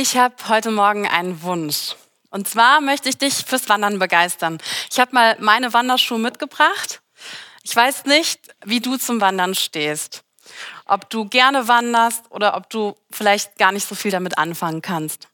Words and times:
Ich 0.00 0.16
habe 0.16 0.36
heute 0.46 0.70
Morgen 0.70 1.08
einen 1.08 1.42
Wunsch. 1.42 1.96
Und 2.30 2.46
zwar 2.46 2.80
möchte 2.80 3.08
ich 3.08 3.18
dich 3.18 3.34
fürs 3.34 3.68
Wandern 3.68 3.98
begeistern. 3.98 4.58
Ich 4.92 5.00
habe 5.00 5.12
mal 5.12 5.36
meine 5.40 5.72
Wanderschuhe 5.72 6.20
mitgebracht. 6.20 7.02
Ich 7.64 7.74
weiß 7.74 8.04
nicht, 8.04 8.38
wie 8.64 8.78
du 8.78 8.96
zum 8.96 9.20
Wandern 9.20 9.56
stehst. 9.56 10.22
Ob 10.86 11.10
du 11.10 11.24
gerne 11.24 11.66
wanderst 11.66 12.30
oder 12.30 12.56
ob 12.56 12.70
du 12.70 12.94
vielleicht 13.10 13.58
gar 13.58 13.72
nicht 13.72 13.88
so 13.88 13.96
viel 13.96 14.12
damit 14.12 14.38
anfangen 14.38 14.82
kannst. 14.82 15.26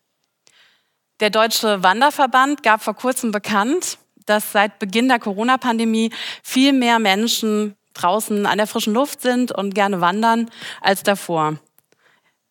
Der 1.21 1.29
Deutsche 1.29 1.83
Wanderverband 1.83 2.63
gab 2.63 2.83
vor 2.83 2.95
kurzem 2.95 3.33
bekannt, 3.33 3.99
dass 4.25 4.53
seit 4.53 4.79
Beginn 4.79 5.09
der 5.09 5.19
Corona-Pandemie 5.19 6.11
viel 6.43 6.73
mehr 6.73 6.99
Menschen 6.99 7.77
draußen 7.93 8.47
an 8.47 8.57
der 8.57 8.67
frischen 8.67 8.95
Luft 8.95 9.21
sind 9.21 9.53
und 9.53 9.75
gerne 9.75 10.01
wandern 10.01 10.51
als 10.81 11.03
davor. 11.03 11.59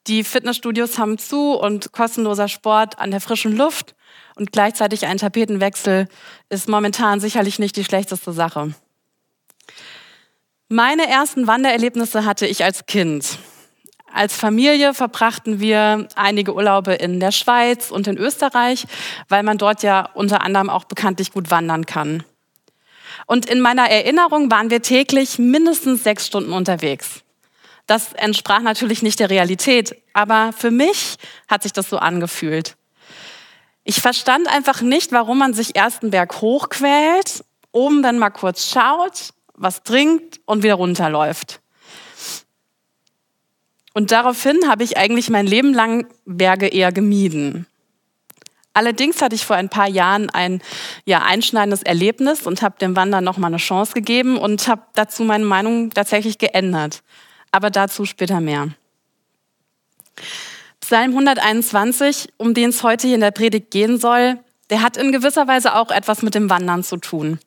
Die 0.07 0.25
Fitnessstudios 0.25 0.99
haben 0.99 1.17
zu 1.17 1.53
und 1.53 1.93
kostenloser 1.93 2.49
Sport 2.49 2.99
an 2.99 3.11
der 3.11 3.21
frischen 3.21 3.55
Luft 3.55 3.95
und 4.35 4.51
gleichzeitig 4.51 5.05
ein 5.05 5.17
Tapetenwechsel 5.17 6.09
ist 6.49 6.67
momentan 6.67 7.21
sicherlich 7.21 7.57
nicht 7.57 7.77
die 7.77 7.85
schlechteste 7.85 8.33
Sache. 8.33 8.73
Meine 10.67 11.07
ersten 11.07 11.47
Wandererlebnisse 11.47 12.25
hatte 12.25 12.47
ich 12.47 12.63
als 12.63 12.85
Kind. 12.85 13.37
Als 14.11 14.35
Familie 14.35 14.93
verbrachten 14.93 15.59
wir 15.59 16.07
einige 16.15 16.53
Urlaube 16.53 16.93
in 16.93 17.19
der 17.19 17.31
Schweiz 17.31 17.89
und 17.89 18.07
in 18.07 18.17
Österreich, 18.17 18.85
weil 19.29 19.43
man 19.43 19.57
dort 19.57 19.83
ja 19.83 20.09
unter 20.13 20.41
anderem 20.41 20.69
auch 20.69 20.83
bekanntlich 20.83 21.31
gut 21.31 21.49
wandern 21.49 21.85
kann. 21.85 22.23
Und 23.25 23.45
in 23.45 23.61
meiner 23.61 23.89
Erinnerung 23.89 24.51
waren 24.51 24.69
wir 24.69 24.81
täglich 24.81 25.39
mindestens 25.39 26.03
sechs 26.03 26.27
Stunden 26.27 26.53
unterwegs. 26.53 27.22
Das 27.87 28.13
entsprach 28.13 28.61
natürlich 28.61 29.01
nicht 29.01 29.19
der 29.19 29.29
Realität, 29.29 29.95
aber 30.13 30.53
für 30.57 30.71
mich 30.71 31.17
hat 31.47 31.63
sich 31.63 31.73
das 31.73 31.89
so 31.89 31.97
angefühlt. 31.97 32.77
Ich 33.83 33.99
verstand 33.99 34.47
einfach 34.47 34.81
nicht, 34.81 35.11
warum 35.11 35.39
man 35.39 35.53
sich 35.53 35.75
erst 35.75 36.01
einen 36.01 36.11
Berg 36.11 36.39
hochquält, 36.41 37.43
oben 37.73 38.01
dann 38.01 38.17
mal 38.17 38.29
kurz 38.29 38.69
schaut, 38.69 39.33
was 39.55 39.83
trinkt 39.83 40.39
und 40.45 40.63
wieder 40.63 40.75
runterläuft. 40.75 41.59
Und 43.93 44.11
daraufhin 44.11 44.69
habe 44.69 44.83
ich 44.83 44.97
eigentlich 44.97 45.29
mein 45.29 45.45
Leben 45.45 45.73
lang 45.73 46.07
Berge 46.25 46.67
eher 46.67 46.91
gemieden. 46.91 47.67
Allerdings 48.73 49.21
hatte 49.21 49.35
ich 49.35 49.45
vor 49.45 49.55
ein 49.55 49.69
paar 49.69 49.87
Jahren 49.87 50.31
ein 50.31 50.61
ja, 51.05 51.21
einschneidendes 51.21 51.83
Erlebnis 51.83 52.47
und 52.47 52.63
habe 52.63 52.79
dem 52.79 52.95
Wandern 52.95 53.23
noch 53.23 53.37
mal 53.37 53.47
eine 53.47 53.57
Chance 53.57 53.93
gegeben 53.93 54.37
und 54.37 54.67
habe 54.67 54.81
dazu 54.95 55.23
meine 55.23 55.45
Meinung 55.45 55.91
tatsächlich 55.91 56.39
geändert 56.39 57.03
aber 57.53 57.69
dazu 57.69 58.05
später 58.05 58.41
mehr. 58.41 58.69
Psalm 60.81 61.11
121, 61.11 62.33
um 62.37 62.53
den 62.53 62.71
es 62.71 62.83
heute 62.83 63.07
hier 63.07 63.15
in 63.15 63.21
der 63.21 63.31
Predigt 63.31 63.71
gehen 63.71 63.97
soll, 63.97 64.39
der 64.69 64.81
hat 64.81 64.97
in 64.97 65.11
gewisser 65.11 65.47
Weise 65.47 65.75
auch 65.75 65.91
etwas 65.91 66.23
mit 66.23 66.35
dem 66.35 66.49
Wandern 66.49 66.83
zu 66.83 66.97
tun. 66.97 67.39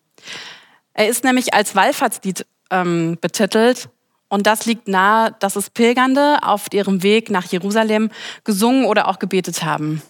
Er 0.95 1.09
ist 1.09 1.25
nämlich 1.25 1.53
als 1.53 1.75
Wallfahrtslied 1.75 2.47
ähm, 2.71 3.19
betitelt 3.21 3.91
und 4.29 4.47
das 4.47 4.65
liegt 4.65 4.89
nahe, 4.89 5.35
dass 5.41 5.57
es 5.57 5.71
Pilgernde 5.71 6.39
auf 6.43 6.67
ihrem 6.73 7.03
Weg 7.03 7.29
nach 7.29 7.45
Jerusalem 7.45 8.11
gesungen 8.45 8.87
oder 8.87 9.09
auch 9.09 9.19
gebetet 9.19 9.65
haben. 9.65 10.03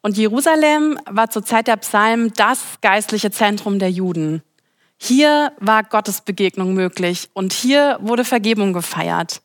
Und 0.00 0.16
Jerusalem 0.16 0.98
war 1.08 1.30
zur 1.30 1.44
Zeit 1.44 1.68
der 1.68 1.76
Psalmen 1.76 2.32
das 2.34 2.80
geistliche 2.80 3.30
Zentrum 3.30 3.78
der 3.78 3.90
Juden. 3.90 4.42
Hier 5.04 5.52
war 5.58 5.82
Gottes 5.82 6.20
Begegnung 6.20 6.74
möglich 6.74 7.28
und 7.32 7.52
hier 7.52 7.98
wurde 8.00 8.24
Vergebung 8.24 8.72
gefeiert. 8.72 9.42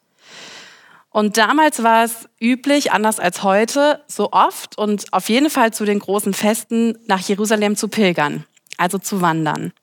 Und 1.10 1.38
damals 1.38 1.82
war 1.82 2.04
es 2.04 2.30
üblich, 2.40 2.92
anders 2.92 3.20
als 3.20 3.42
heute, 3.42 4.04
so 4.06 4.32
oft 4.34 4.78
und 4.78 5.12
auf 5.14 5.30
jeden 5.30 5.50
Fall 5.50 5.74
zu 5.74 5.84
den 5.84 5.98
großen 5.98 6.36
Festen 6.36 6.96
nach 7.08 7.22
Jerusalem 7.22 7.76
zu 7.76 7.88
pilgern, 7.88 8.46
also 8.78 9.00
zu 9.00 9.22
wandern. 9.22 9.74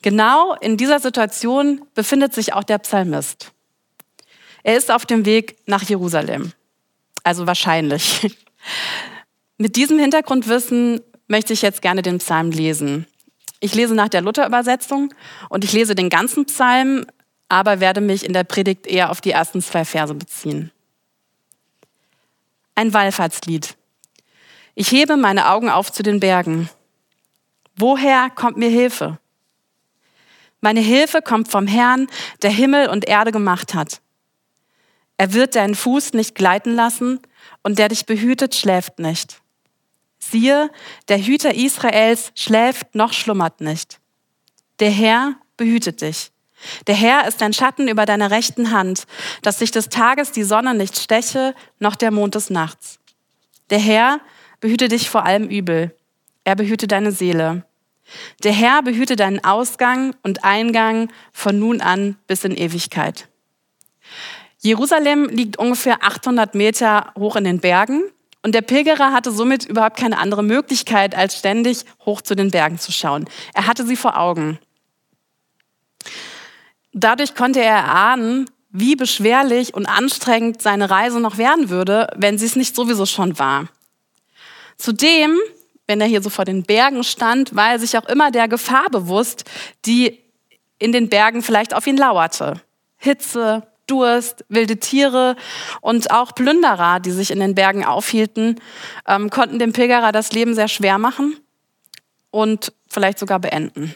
Genau 0.00 0.54
in 0.62 0.78
dieser 0.78 0.98
Situation 0.98 1.84
befindet 1.94 2.32
sich 2.32 2.54
auch 2.54 2.64
der 2.64 2.78
Psalmist. 2.78 3.52
Er 4.62 4.78
ist 4.78 4.90
auf 4.90 5.04
dem 5.04 5.26
Weg 5.26 5.58
nach 5.66 5.82
Jerusalem, 5.82 6.52
also 7.22 7.46
wahrscheinlich. 7.46 8.34
Mit 9.58 9.76
diesem 9.76 9.98
Hintergrundwissen 9.98 11.02
möchte 11.28 11.52
ich 11.52 11.60
jetzt 11.60 11.82
gerne 11.82 12.00
den 12.00 12.16
Psalm 12.16 12.50
lesen. 12.50 13.06
Ich 13.60 13.74
lese 13.74 13.94
nach 13.94 14.08
der 14.08 14.22
Luther-Übersetzung 14.22 15.14
und 15.50 15.64
ich 15.64 15.72
lese 15.72 15.94
den 15.94 16.08
ganzen 16.08 16.46
Psalm, 16.46 17.06
aber 17.48 17.80
werde 17.80 18.00
mich 18.00 18.24
in 18.24 18.32
der 18.32 18.44
Predigt 18.44 18.86
eher 18.86 19.10
auf 19.10 19.20
die 19.20 19.30
ersten 19.30 19.60
zwei 19.60 19.84
Verse 19.84 20.14
beziehen. 20.14 20.70
Ein 22.74 22.94
Wallfahrtslied. 22.94 23.76
Ich 24.74 24.90
hebe 24.90 25.18
meine 25.18 25.50
Augen 25.50 25.68
auf 25.68 25.92
zu 25.92 26.02
den 26.02 26.20
Bergen. 26.20 26.70
Woher 27.76 28.30
kommt 28.30 28.56
mir 28.56 28.70
Hilfe? 28.70 29.18
Meine 30.62 30.80
Hilfe 30.80 31.20
kommt 31.22 31.48
vom 31.48 31.66
Herrn, 31.66 32.06
der 32.42 32.50
Himmel 32.50 32.88
und 32.88 33.06
Erde 33.06 33.32
gemacht 33.32 33.74
hat. 33.74 34.00
Er 35.16 35.34
wird 35.34 35.54
deinen 35.54 35.74
Fuß 35.74 36.14
nicht 36.14 36.34
gleiten 36.34 36.74
lassen 36.74 37.20
und 37.62 37.78
der 37.78 37.88
dich 37.88 38.06
behütet, 38.06 38.54
schläft 38.54 38.98
nicht. 38.98 39.42
Siehe, 40.22 40.70
der 41.08 41.18
Hüter 41.18 41.54
Israels 41.54 42.32
schläft 42.34 42.94
noch 42.94 43.12
schlummert 43.12 43.60
nicht. 43.60 43.98
Der 44.78 44.90
Herr 44.90 45.34
behütet 45.56 46.02
dich. 46.02 46.30
Der 46.86 46.94
Herr 46.94 47.26
ist 47.26 47.42
ein 47.42 47.54
Schatten 47.54 47.88
über 47.88 48.04
deiner 48.04 48.30
rechten 48.30 48.70
Hand, 48.70 49.06
dass 49.42 49.58
sich 49.58 49.70
des 49.70 49.88
Tages 49.88 50.30
die 50.32 50.42
Sonne 50.42 50.74
nicht 50.74 50.98
steche, 50.98 51.54
noch 51.78 51.96
der 51.96 52.10
Mond 52.10 52.34
des 52.34 52.50
Nachts. 52.50 52.98
Der 53.70 53.78
Herr 53.78 54.20
behüte 54.60 54.88
dich 54.88 55.08
vor 55.08 55.24
allem 55.24 55.48
Übel. 55.48 55.96
Er 56.44 56.54
behüte 56.54 56.86
deine 56.86 57.12
Seele. 57.12 57.64
Der 58.42 58.52
Herr 58.52 58.82
behüte 58.82 59.16
deinen 59.16 59.42
Ausgang 59.42 60.14
und 60.22 60.44
Eingang 60.44 61.10
von 61.32 61.58
nun 61.58 61.80
an 61.80 62.16
bis 62.26 62.44
in 62.44 62.56
Ewigkeit. 62.56 63.28
Jerusalem 64.58 65.28
liegt 65.28 65.58
ungefähr 65.58 66.02
800 66.02 66.54
Meter 66.54 67.12
hoch 67.16 67.36
in 67.36 67.44
den 67.44 67.60
Bergen 67.60 68.02
und 68.42 68.54
der 68.54 68.62
Pilgerer 68.62 69.12
hatte 69.12 69.32
somit 69.32 69.66
überhaupt 69.66 69.98
keine 69.98 70.18
andere 70.18 70.42
Möglichkeit, 70.42 71.14
als 71.14 71.38
ständig 71.38 71.84
hoch 72.04 72.22
zu 72.22 72.34
den 72.34 72.50
Bergen 72.50 72.78
zu 72.78 72.90
schauen. 72.90 73.28
Er 73.54 73.66
hatte 73.66 73.86
sie 73.86 73.96
vor 73.96 74.18
Augen. 74.18 74.58
Dadurch 76.92 77.34
konnte 77.34 77.60
er 77.60 77.76
erahnen, 77.76 78.50
wie 78.70 78.96
beschwerlich 78.96 79.74
und 79.74 79.86
anstrengend 79.86 80.62
seine 80.62 80.90
Reise 80.90 81.20
noch 81.20 81.38
werden 81.38 81.68
würde, 81.70 82.08
wenn 82.16 82.38
sie 82.38 82.46
es 82.46 82.56
nicht 82.56 82.74
sowieso 82.74 83.04
schon 83.04 83.38
war. 83.38 83.68
Zudem, 84.76 85.36
wenn 85.86 86.00
er 86.00 86.06
hier 86.06 86.22
so 86.22 86.30
vor 86.30 86.44
den 86.44 86.62
Bergen 86.62 87.04
stand, 87.04 87.54
war 87.54 87.72
er 87.72 87.78
sich 87.78 87.98
auch 87.98 88.06
immer 88.06 88.30
der 88.30 88.48
Gefahr 88.48 88.88
bewusst, 88.90 89.44
die 89.84 90.18
in 90.78 90.92
den 90.92 91.08
Bergen 91.08 91.42
vielleicht 91.42 91.74
auf 91.74 91.86
ihn 91.86 91.96
lauerte. 91.96 92.60
Hitze, 92.96 93.66
Durst, 93.90 94.44
wilde 94.48 94.78
Tiere 94.78 95.36
und 95.80 96.10
auch 96.10 96.34
Plünderer, 96.34 97.00
die 97.00 97.10
sich 97.10 97.30
in 97.30 97.40
den 97.40 97.54
Bergen 97.54 97.84
aufhielten, 97.84 98.60
ähm, 99.06 99.30
konnten 99.30 99.58
dem 99.58 99.72
Pilgerer 99.72 100.12
das 100.12 100.32
Leben 100.32 100.54
sehr 100.54 100.68
schwer 100.68 100.98
machen 100.98 101.36
und 102.30 102.72
vielleicht 102.88 103.18
sogar 103.18 103.38
beenden. 103.38 103.94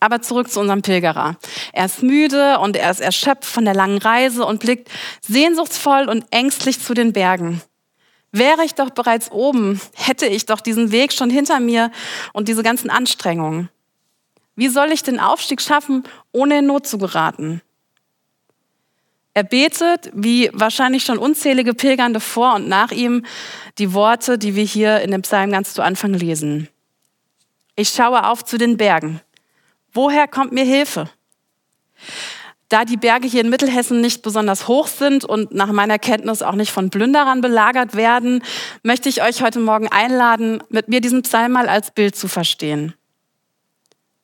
Aber 0.00 0.20
zurück 0.20 0.50
zu 0.50 0.60
unserem 0.60 0.82
Pilgerer. 0.82 1.36
Er 1.72 1.86
ist 1.86 2.02
müde 2.02 2.58
und 2.58 2.76
er 2.76 2.90
ist 2.90 3.00
erschöpft 3.00 3.46
von 3.46 3.64
der 3.64 3.74
langen 3.74 3.98
Reise 3.98 4.44
und 4.44 4.60
blickt 4.60 4.90
sehnsuchtsvoll 5.22 6.08
und 6.08 6.26
ängstlich 6.30 6.80
zu 6.80 6.92
den 6.92 7.12
Bergen. 7.12 7.62
Wäre 8.30 8.64
ich 8.64 8.74
doch 8.74 8.90
bereits 8.90 9.30
oben, 9.30 9.80
hätte 9.94 10.26
ich 10.26 10.44
doch 10.44 10.60
diesen 10.60 10.90
Weg 10.90 11.12
schon 11.12 11.30
hinter 11.30 11.60
mir 11.60 11.92
und 12.32 12.48
diese 12.48 12.64
ganzen 12.64 12.90
Anstrengungen. 12.90 13.70
Wie 14.56 14.68
soll 14.68 14.92
ich 14.92 15.02
den 15.02 15.20
Aufstieg 15.20 15.60
schaffen, 15.60 16.04
ohne 16.32 16.58
in 16.58 16.66
Not 16.66 16.86
zu 16.86 16.98
geraten? 16.98 17.62
Er 19.34 19.42
betet, 19.42 20.10
wie 20.14 20.48
wahrscheinlich 20.52 21.04
schon 21.04 21.18
unzählige 21.18 21.74
Pilgernde 21.74 22.20
vor 22.20 22.54
und 22.54 22.68
nach 22.68 22.92
ihm, 22.92 23.24
die 23.78 23.92
Worte, 23.92 24.38
die 24.38 24.54
wir 24.54 24.64
hier 24.64 25.00
in 25.00 25.10
dem 25.10 25.22
Psalm 25.22 25.50
ganz 25.50 25.74
zu 25.74 25.82
Anfang 25.82 26.14
lesen. 26.14 26.68
Ich 27.74 27.88
schaue 27.88 28.28
auf 28.28 28.44
zu 28.44 28.58
den 28.58 28.76
Bergen. 28.76 29.20
Woher 29.92 30.28
kommt 30.28 30.52
mir 30.52 30.64
Hilfe? 30.64 31.10
Da 32.68 32.84
die 32.84 32.96
Berge 32.96 33.26
hier 33.26 33.40
in 33.40 33.50
Mittelhessen 33.50 34.00
nicht 34.00 34.22
besonders 34.22 34.68
hoch 34.68 34.86
sind 34.86 35.24
und 35.24 35.52
nach 35.52 35.72
meiner 35.72 35.98
Kenntnis 35.98 36.42
auch 36.42 36.54
nicht 36.54 36.70
von 36.70 36.90
Plünderern 36.90 37.40
belagert 37.40 37.94
werden, 37.96 38.42
möchte 38.84 39.08
ich 39.08 39.22
euch 39.22 39.42
heute 39.42 39.58
Morgen 39.58 39.88
einladen, 39.88 40.62
mit 40.68 40.88
mir 40.88 41.00
diesen 41.00 41.22
Psalm 41.22 41.52
mal 41.52 41.68
als 41.68 41.90
Bild 41.90 42.16
zu 42.16 42.28
verstehen. 42.28 42.94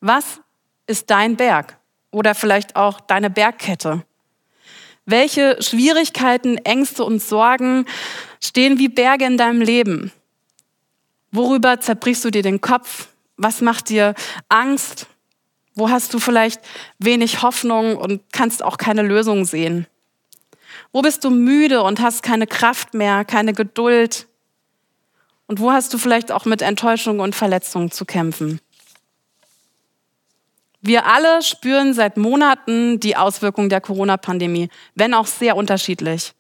Was 0.01 0.41
ist 0.87 1.11
dein 1.11 1.37
Berg? 1.37 1.79
Oder 2.13 2.35
vielleicht 2.35 2.77
auch 2.77 3.01
deine 3.01 3.31
Bergkette? 3.31 4.05
Welche 5.11 5.57
Schwierigkeiten, 5.61 6.57
Ängste 6.59 7.03
und 7.03 7.21
Sorgen 7.21 7.85
stehen 8.41 8.79
wie 8.79 8.89
Berge 8.89 9.25
in 9.25 9.37
deinem 9.37 9.61
Leben? 9.61 10.13
Worüber 11.33 11.81
zerbrichst 11.81 12.25
du 12.25 12.31
dir 12.31 12.43
den 12.43 12.61
Kopf? 12.61 13.09
Was 13.37 13.61
macht 13.61 13.89
dir 13.89 14.15
Angst? 14.49 15.09
Wo 15.75 15.91
hast 15.91 16.15
du 16.15 16.21
vielleicht 16.21 16.61
wenig 17.01 17.43
Hoffnung 17.43 17.97
und 17.97 18.23
kannst 18.33 18.63
auch 18.63 18.77
keine 18.77 19.03
Lösung 19.03 19.45
sehen? 19.45 19.89
Wo 20.93 21.03
bist 21.03 21.25
du 21.25 21.31
müde 21.31 21.83
und 21.83 22.01
hast 22.01 22.23
keine 22.23 22.47
Kraft 22.47 22.95
mehr, 22.95 23.25
keine 23.25 23.53
Geduld? 23.53 24.29
Und 25.49 25.59
wo 25.59 25.73
hast 25.73 25.93
du 25.93 25.99
vielleicht 25.99 26.31
auch 26.31 26.45
mit 26.45 26.63
Enttäuschung 26.63 27.19
und 27.19 27.35
Verletzungen 27.35 27.91
zu 27.91 28.05
kämpfen? 28.05 28.61
Wir 30.83 31.07
alle 31.07 31.43
spüren 31.43 31.93
seit 31.93 32.17
Monaten 32.17 33.01
die 33.01 33.17
Auswirkungen 33.17 33.69
der 33.69 33.81
Corona-Pandemie, 33.81 34.71
wenn 34.95 35.13
auch 35.13 35.27
sehr 35.27 35.57
unterschiedlich. 35.57 36.33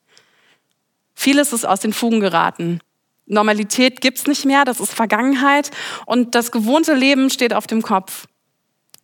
Vieles 1.15 1.53
ist 1.53 1.67
aus 1.67 1.81
den 1.81 1.93
Fugen 1.93 2.21
geraten. 2.21 2.81
Normalität 3.27 4.01
gibt's 4.01 4.27
nicht 4.27 4.45
mehr, 4.45 4.65
das 4.65 4.81
ist 4.81 4.95
Vergangenheit 4.95 5.71
und 6.07 6.35
das 6.35 6.51
gewohnte 6.51 6.95
Leben 6.95 7.31
steht 7.31 7.55
auf 7.55 7.67
dem 7.67 7.83
Kopf. 7.83 8.27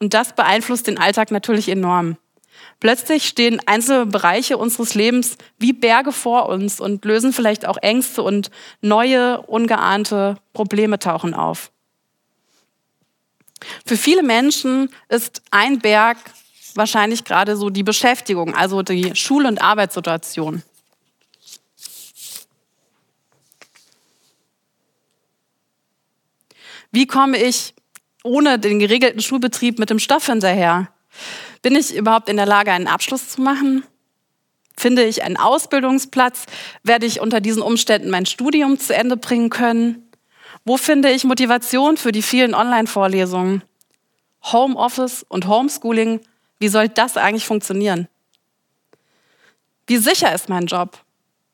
Und 0.01 0.15
das 0.15 0.35
beeinflusst 0.35 0.87
den 0.87 0.99
Alltag 0.99 1.31
natürlich 1.31 1.69
enorm. 1.69 2.17
Plötzlich 2.81 3.27
stehen 3.27 3.61
einzelne 3.67 4.07
Bereiche 4.07 4.59
unseres 4.59 4.95
Lebens 4.95 5.37
wie 5.59 5.73
Berge 5.73 6.13
vor 6.13 6.49
uns 6.49 6.81
und 6.81 7.05
lösen 7.05 7.33
vielleicht 7.33 7.67
auch 7.67 7.77
Ängste 7.77 8.23
und 8.23 8.51
neue, 8.81 9.43
ungeahnte 9.43 10.37
Probleme 10.53 10.99
tauchen 10.99 11.35
auf. 11.35 11.71
Für 13.85 13.97
viele 13.97 14.23
Menschen 14.23 14.91
ist 15.09 15.43
ein 15.51 15.79
Berg 15.79 16.19
wahrscheinlich 16.75 17.25
gerade 17.25 17.57
so 17.57 17.71
die 17.71 17.83
Beschäftigung, 17.83 18.55
also 18.55 18.83
die 18.83 19.15
Schul- 19.17 19.47
und 19.47 19.63
Arbeitssituation. 19.63 20.63
Wie 26.93 27.07
komme 27.07 27.43
ich 27.43 27.75
ohne 28.23 28.59
den 28.59 28.79
geregelten 28.79 29.21
Schulbetrieb 29.21 29.79
mit 29.79 29.91
dem 29.91 29.99
Stoff 29.99 30.27
hinterher? 30.27 30.89
Bin 31.63 31.75
ich 31.75 31.95
überhaupt 31.95 32.29
in 32.29 32.37
der 32.37 32.47
Lage, 32.47 32.73
einen 32.73 32.87
Abschluss 32.87 33.29
zu 33.31 33.41
machen? 33.43 33.85
Finde 34.79 35.05
ich 35.05 35.23
einen 35.23 35.37
Ausbildungsplatz? 35.37 36.45
Werde 36.83 37.07
ich 37.07 37.21
unter 37.21 37.41
diesen 37.41 37.63
Umständen 37.63 38.11
mein 38.11 38.27
Studium 38.27 38.79
zu 38.79 38.95
Ende 38.95 39.17
bringen 39.17 39.51
können? 39.51 40.06
Wo 40.69 40.77
finde 40.77 41.13
ich 41.13 41.23
Motivation 41.23 41.97
für 41.97 42.11
die 42.11 42.23
vielen 42.23 42.53
Online-Vorlesungen? 42.53 43.63
Homeoffice 44.43 45.25
und 45.29 45.47
Homeschooling, 45.47 46.21
wie 46.59 46.67
soll 46.67 46.89
das 46.89 47.17
eigentlich 47.17 47.47
funktionieren? 47.47 48.09
Wie 49.87 49.99
sicher 49.99 50.35
ist 50.35 50.49
mein 50.49 50.67
Job? 50.67 50.99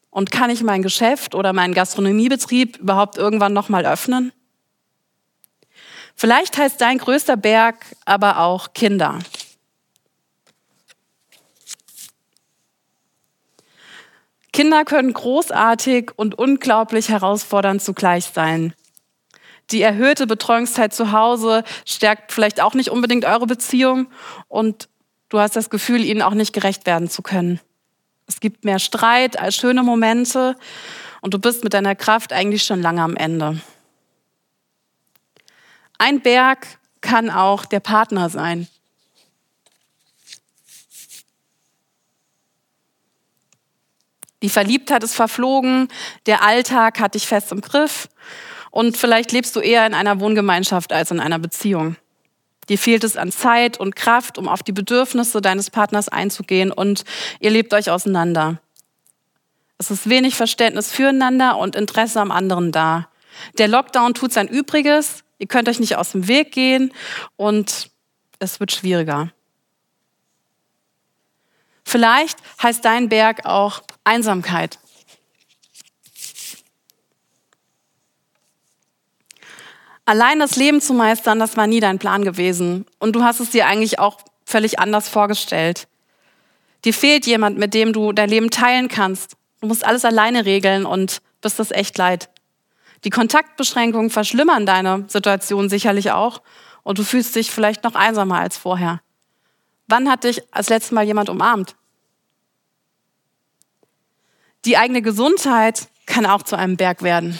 Und 0.08 0.30
kann 0.30 0.48
ich 0.48 0.62
mein 0.62 0.80
Geschäft 0.80 1.34
oder 1.34 1.52
meinen 1.52 1.74
Gastronomiebetrieb 1.74 2.78
überhaupt 2.78 3.18
irgendwann 3.18 3.52
nochmal 3.52 3.84
öffnen? 3.84 4.32
Vielleicht 6.16 6.56
heißt 6.56 6.80
dein 6.80 6.96
größter 6.96 7.36
Berg 7.36 7.84
aber 8.06 8.38
auch 8.38 8.72
Kinder. 8.72 9.18
Kinder 14.54 14.86
können 14.86 15.12
großartig 15.12 16.12
und 16.16 16.38
unglaublich 16.38 17.10
herausfordernd 17.10 17.82
zugleich 17.82 18.24
sein. 18.24 18.72
Die 19.70 19.82
erhöhte 19.82 20.26
Betreuungszeit 20.26 20.92
zu 20.92 21.12
Hause 21.12 21.64
stärkt 21.86 22.32
vielleicht 22.32 22.60
auch 22.60 22.74
nicht 22.74 22.90
unbedingt 22.90 23.24
eure 23.24 23.46
Beziehung 23.46 24.08
und 24.48 24.88
du 25.28 25.38
hast 25.38 25.56
das 25.56 25.70
Gefühl, 25.70 26.04
ihnen 26.04 26.22
auch 26.22 26.34
nicht 26.34 26.52
gerecht 26.52 26.84
werden 26.86 27.08
zu 27.08 27.22
können. 27.22 27.60
Es 28.26 28.40
gibt 28.40 28.64
mehr 28.64 28.78
Streit 28.78 29.38
als 29.38 29.56
schöne 29.56 29.82
Momente 29.82 30.56
und 31.20 31.34
du 31.34 31.38
bist 31.38 31.64
mit 31.64 31.74
deiner 31.74 31.94
Kraft 31.94 32.32
eigentlich 32.32 32.64
schon 32.64 32.82
lange 32.82 33.02
am 33.02 33.16
Ende. 33.16 33.60
Ein 35.98 36.20
Berg 36.20 36.66
kann 37.00 37.30
auch 37.30 37.64
der 37.64 37.80
Partner 37.80 38.28
sein. 38.28 38.68
Die 44.42 44.48
Verliebtheit 44.48 45.04
ist 45.04 45.14
verflogen, 45.14 45.88
der 46.26 46.42
Alltag 46.42 47.00
hat 47.00 47.14
dich 47.14 47.26
fest 47.26 47.52
im 47.52 47.60
Griff 47.60 48.08
und 48.70 48.96
vielleicht 48.96 49.32
lebst 49.32 49.54
du 49.54 49.60
eher 49.60 49.86
in 49.86 49.94
einer 49.94 50.20
Wohngemeinschaft 50.20 50.92
als 50.92 51.10
in 51.10 51.20
einer 51.20 51.38
Beziehung. 51.38 51.96
Dir 52.68 52.78
fehlt 52.78 53.04
es 53.04 53.16
an 53.16 53.32
Zeit 53.32 53.78
und 53.78 53.96
Kraft, 53.96 54.38
um 54.38 54.48
auf 54.48 54.62
die 54.62 54.72
Bedürfnisse 54.72 55.40
deines 55.40 55.70
Partners 55.70 56.08
einzugehen 56.08 56.72
und 56.72 57.04
ihr 57.40 57.50
lebt 57.50 57.72
euch 57.72 57.90
auseinander. 57.90 58.60
Es 59.78 59.90
ist 59.90 60.08
wenig 60.08 60.34
Verständnis 60.34 60.92
füreinander 60.92 61.56
und 61.56 61.76
Interesse 61.76 62.20
am 62.20 62.30
anderen 62.30 62.72
da. 62.72 63.08
Der 63.58 63.68
Lockdown 63.68 64.14
tut 64.14 64.32
sein 64.32 64.48
Übriges, 64.48 65.24
ihr 65.38 65.46
könnt 65.46 65.68
euch 65.68 65.80
nicht 65.80 65.96
aus 65.96 66.12
dem 66.12 66.28
Weg 66.28 66.52
gehen 66.52 66.92
und 67.36 67.90
es 68.38 68.60
wird 68.60 68.72
schwieriger. 68.72 69.32
Vielleicht 71.84 72.38
heißt 72.62 72.84
dein 72.84 73.08
Berg 73.08 73.44
auch 73.46 73.82
Einsamkeit. 74.04 74.78
Allein 80.04 80.40
das 80.40 80.56
Leben 80.56 80.80
zu 80.80 80.94
meistern, 80.94 81.38
das 81.38 81.56
war 81.56 81.66
nie 81.66 81.80
dein 81.80 81.98
Plan 81.98 82.24
gewesen. 82.24 82.86
Und 82.98 83.14
du 83.14 83.22
hast 83.22 83.40
es 83.40 83.50
dir 83.50 83.66
eigentlich 83.66 83.98
auch 83.98 84.18
völlig 84.44 84.78
anders 84.78 85.08
vorgestellt. 85.08 85.86
Dir 86.84 86.92
fehlt 86.92 87.26
jemand, 87.26 87.58
mit 87.58 87.74
dem 87.74 87.92
du 87.92 88.12
dein 88.12 88.28
Leben 88.28 88.50
teilen 88.50 88.88
kannst. 88.88 89.36
Du 89.60 89.68
musst 89.68 89.84
alles 89.84 90.04
alleine 90.04 90.44
regeln 90.44 90.84
und 90.84 91.22
bist 91.40 91.58
das 91.58 91.70
echt 91.70 91.96
leid. 91.98 92.28
Die 93.04 93.10
Kontaktbeschränkungen 93.10 94.10
verschlimmern 94.10 94.66
deine 94.66 95.04
Situation 95.08 95.68
sicherlich 95.68 96.10
auch 96.10 96.42
und 96.82 96.98
du 96.98 97.04
fühlst 97.04 97.36
dich 97.36 97.50
vielleicht 97.50 97.84
noch 97.84 97.94
einsamer 97.94 98.38
als 98.38 98.56
vorher. 98.56 99.00
Wann 99.92 100.08
hat 100.08 100.24
dich 100.24 100.40
als 100.52 100.70
letztes 100.70 100.90
Mal 100.90 101.04
jemand 101.04 101.28
umarmt? 101.28 101.76
Die 104.64 104.78
eigene 104.78 105.02
Gesundheit 105.02 105.86
kann 106.06 106.24
auch 106.24 106.42
zu 106.44 106.56
einem 106.56 106.78
Berg 106.78 107.02
werden. 107.02 107.38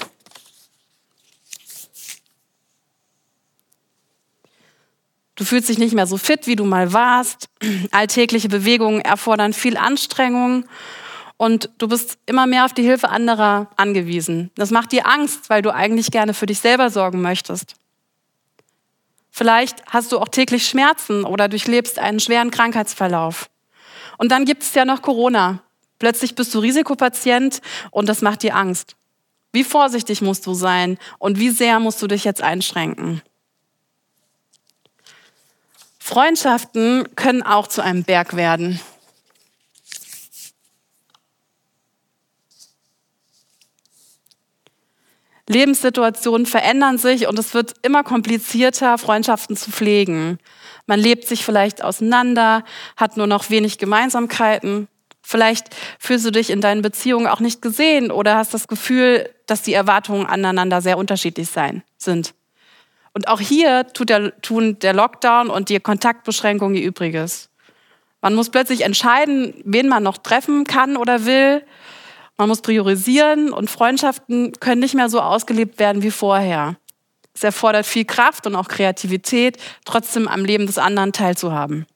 Du 5.35 5.45
fühlst 5.47 5.71
dich 5.71 5.79
nicht 5.79 5.95
mehr 5.95 6.07
so 6.07 6.19
fit, 6.19 6.47
wie 6.47 6.55
du 6.55 6.67
mal 6.67 6.93
warst. 6.93 7.49
Alltägliche 7.91 8.51
Bewegungen 8.51 9.01
erfordern 9.01 9.55
viel 9.55 9.79
Anstrengung 9.79 10.67
und 11.39 11.71
du 11.79 11.89
bist 11.89 12.19
immer 12.27 12.47
mehr 12.47 12.67
auf 12.67 12.75
die 12.75 12.83
Hilfe 12.83 13.09
anderer 13.09 13.71
angewiesen. 13.79 14.51
Das 14.57 14.71
macht 14.71 14.93
dir 14.93 15.07
Angst, 15.07 15.49
weil 15.49 15.63
du 15.63 15.73
eigentlich 15.73 16.11
gerne 16.11 16.35
für 16.35 16.45
dich 16.45 16.59
selber 16.59 16.91
sorgen 16.91 17.23
möchtest. 17.23 17.77
Vielleicht 19.35 19.83
hast 19.87 20.13
du 20.13 20.19
auch 20.21 20.29
täglich 20.29 20.69
Schmerzen 20.69 21.25
oder 21.25 21.49
durchlebst 21.49 21.99
einen 21.99 22.21
schweren 22.21 22.51
Krankheitsverlauf. 22.51 23.49
Und 24.19 24.31
dann 24.31 24.45
gibt 24.45 24.63
es 24.63 24.75
ja 24.75 24.85
noch 24.85 25.01
Corona. 25.01 25.63
Plötzlich 25.99 26.35
bist 26.35 26.55
du 26.55 26.59
Risikopatient 26.59 27.63
und 27.91 28.11
das 28.11 28.21
macht 28.21 28.43
dir 28.43 28.55
Angst. 28.55 28.95
Wie 29.51 29.65
vorsichtig 29.65 30.21
musst 30.21 30.47
du 30.47 30.53
sein 30.53 30.99
und 31.19 31.39
wie 31.39 31.49
sehr 31.49 31.81
musst 31.81 32.03
du 32.03 32.07
dich 32.07 32.25
jetzt 32.25 32.43
einschränken? 32.43 33.23
Freundschaften 35.99 37.09
können 37.17 37.43
auch 37.43 37.69
zu 37.69 37.83
einem 37.83 38.05
Berg 38.05 38.37
werden. 38.37 38.81
Lebenssituationen 45.53 46.47
verändern 46.47 46.99
sich 46.99 47.29
und 47.29 47.39
es 47.39 47.55
wird 47.55 47.75
immer 47.83 48.03
komplizierter, 48.03 48.99
Freundschaften 48.99 49.57
zu 49.57 49.71
pflegen. 49.71 50.39
Man 50.87 50.99
lebt 50.99 51.27
sich 51.29 51.45
vielleicht 51.45 51.85
auseinander, 51.85 52.65
hat 52.97 53.17
nur 53.17 53.27
noch 53.27 53.51
wenig 53.51 53.79
Gemeinsamkeiten. 53.79 54.89
Vielleicht 55.23 55.69
fühlst 55.99 56.27
du 56.27 56.33
dich 56.33 56.51
in 56.51 56.61
deinen 56.61 56.83
Beziehungen 56.83 57.29
auch 57.29 57.41
nicht 57.41 57.63
gesehen 57.63 58.11
oder 58.11 58.37
hast 58.37 58.55
das 58.55 58.67
Gefühl, 58.67 59.31
dass 59.47 59.63
die 59.63 59.75
Erwartungen 59.75 60.27
aneinander 60.27 60.81
sehr 60.81 60.99
unterschiedlich 60.99 61.49
sein, 61.49 61.83
sind. 61.97 62.35
Und 63.15 63.29
auch 63.29 63.41
hier 63.41 63.85
der, 63.85 64.41
tun 64.41 64.79
der 64.81 64.95
Lockdown 64.95 65.51
und 65.51 65.69
die 65.69 65.79
Kontaktbeschränkungen 65.79 66.77
ihr 66.77 66.83
Übriges. 66.83 67.51
Man 68.23 68.35
muss 68.35 68.51
plötzlich 68.51 68.83
entscheiden, 68.83 69.55
wen 69.65 69.89
man 69.89 70.03
noch 70.03 70.17
treffen 70.17 70.65
kann 70.65 70.97
oder 70.97 71.27
will. 71.27 71.65
Man 72.37 72.49
muss 72.49 72.63
priorisieren 72.63 73.53
und 73.53 73.71
Freundschaften 73.71 74.53
können 74.61 74.81
nicht 74.81 74.95
mehr 74.95 75.09
so 75.09 75.21
ausgelebt 75.21 75.79
werden 75.79 76.03
wie 76.03 76.11
vorher. 76.11 76.77
Es 77.35 77.43
erfordert 77.43 77.87
viel 77.87 78.05
Kraft 78.05 78.47
und 78.47 78.57
auch 78.57 78.69
Kreativität, 78.69 79.59
trotzdem 79.85 80.29
am 80.29 80.45
Leben 80.45 80.67
des 80.67 80.79
anderen 80.79 81.13
teilzuhaben. 81.13 81.87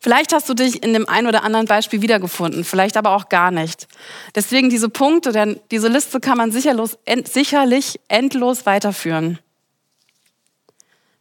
Vielleicht 0.00 0.32
hast 0.32 0.48
du 0.48 0.54
dich 0.54 0.82
in 0.82 0.92
dem 0.92 1.08
einen 1.08 1.26
oder 1.26 1.42
anderen 1.42 1.66
Beispiel 1.66 2.00
wiedergefunden, 2.00 2.64
vielleicht 2.64 2.96
aber 2.96 3.10
auch 3.10 3.28
gar 3.28 3.50
nicht. 3.50 3.88
Deswegen 4.34 4.70
diese 4.70 4.88
Punkte, 4.88 5.32
denn 5.32 5.60
diese 5.70 5.88
Liste 5.88 6.20
kann 6.20 6.38
man 6.38 6.52
sicherlos, 6.52 6.98
end, 7.04 7.28
sicherlich 7.28 8.00
endlos 8.08 8.64
weiterführen. 8.64 9.38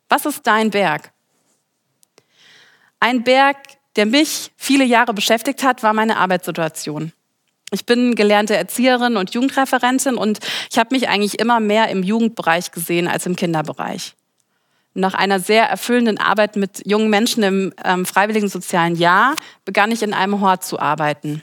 Was 0.07 0.25
ist 0.25 0.45
dein 0.45 0.69
Berg? 0.71 1.11
Ein 2.99 3.23
Berg, 3.23 3.57
der 3.95 4.05
mich 4.05 4.51
viele 4.55 4.85
Jahre 4.85 5.13
beschäftigt 5.13 5.63
hat, 5.63 5.83
war 5.83 5.93
meine 5.93 6.17
Arbeitssituation. 6.17 7.11
Ich 7.71 7.85
bin 7.85 8.15
gelernte 8.15 8.55
Erzieherin 8.55 9.17
und 9.17 9.33
Jugendreferentin 9.33 10.15
und 10.15 10.39
ich 10.71 10.77
habe 10.77 10.93
mich 10.93 11.09
eigentlich 11.09 11.39
immer 11.39 11.59
mehr 11.59 11.89
im 11.89 12.03
Jugendbereich 12.03 12.71
gesehen 12.71 13.07
als 13.07 13.25
im 13.25 13.35
Kinderbereich. 13.35 14.15
Nach 14.93 15.13
einer 15.13 15.39
sehr 15.39 15.65
erfüllenden 15.65 16.17
Arbeit 16.19 16.55
mit 16.55 16.85
jungen 16.85 17.09
Menschen 17.09 17.43
im 17.43 17.73
ähm, 17.83 18.05
freiwilligen 18.05 18.47
sozialen 18.47 18.95
Jahr 18.95 19.35
begann 19.65 19.91
ich 19.91 20.03
in 20.03 20.13
einem 20.13 20.39
Hort 20.39 20.63
zu 20.63 20.79
arbeiten. 20.79 21.41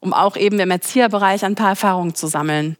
um 0.00 0.12
auch 0.12 0.36
eben 0.36 0.58
im 0.60 0.70
Erzieherbereich 0.70 1.44
ein 1.44 1.54
paar 1.54 1.70
Erfahrungen 1.70 2.14
zu 2.14 2.26
sammeln. 2.26 2.76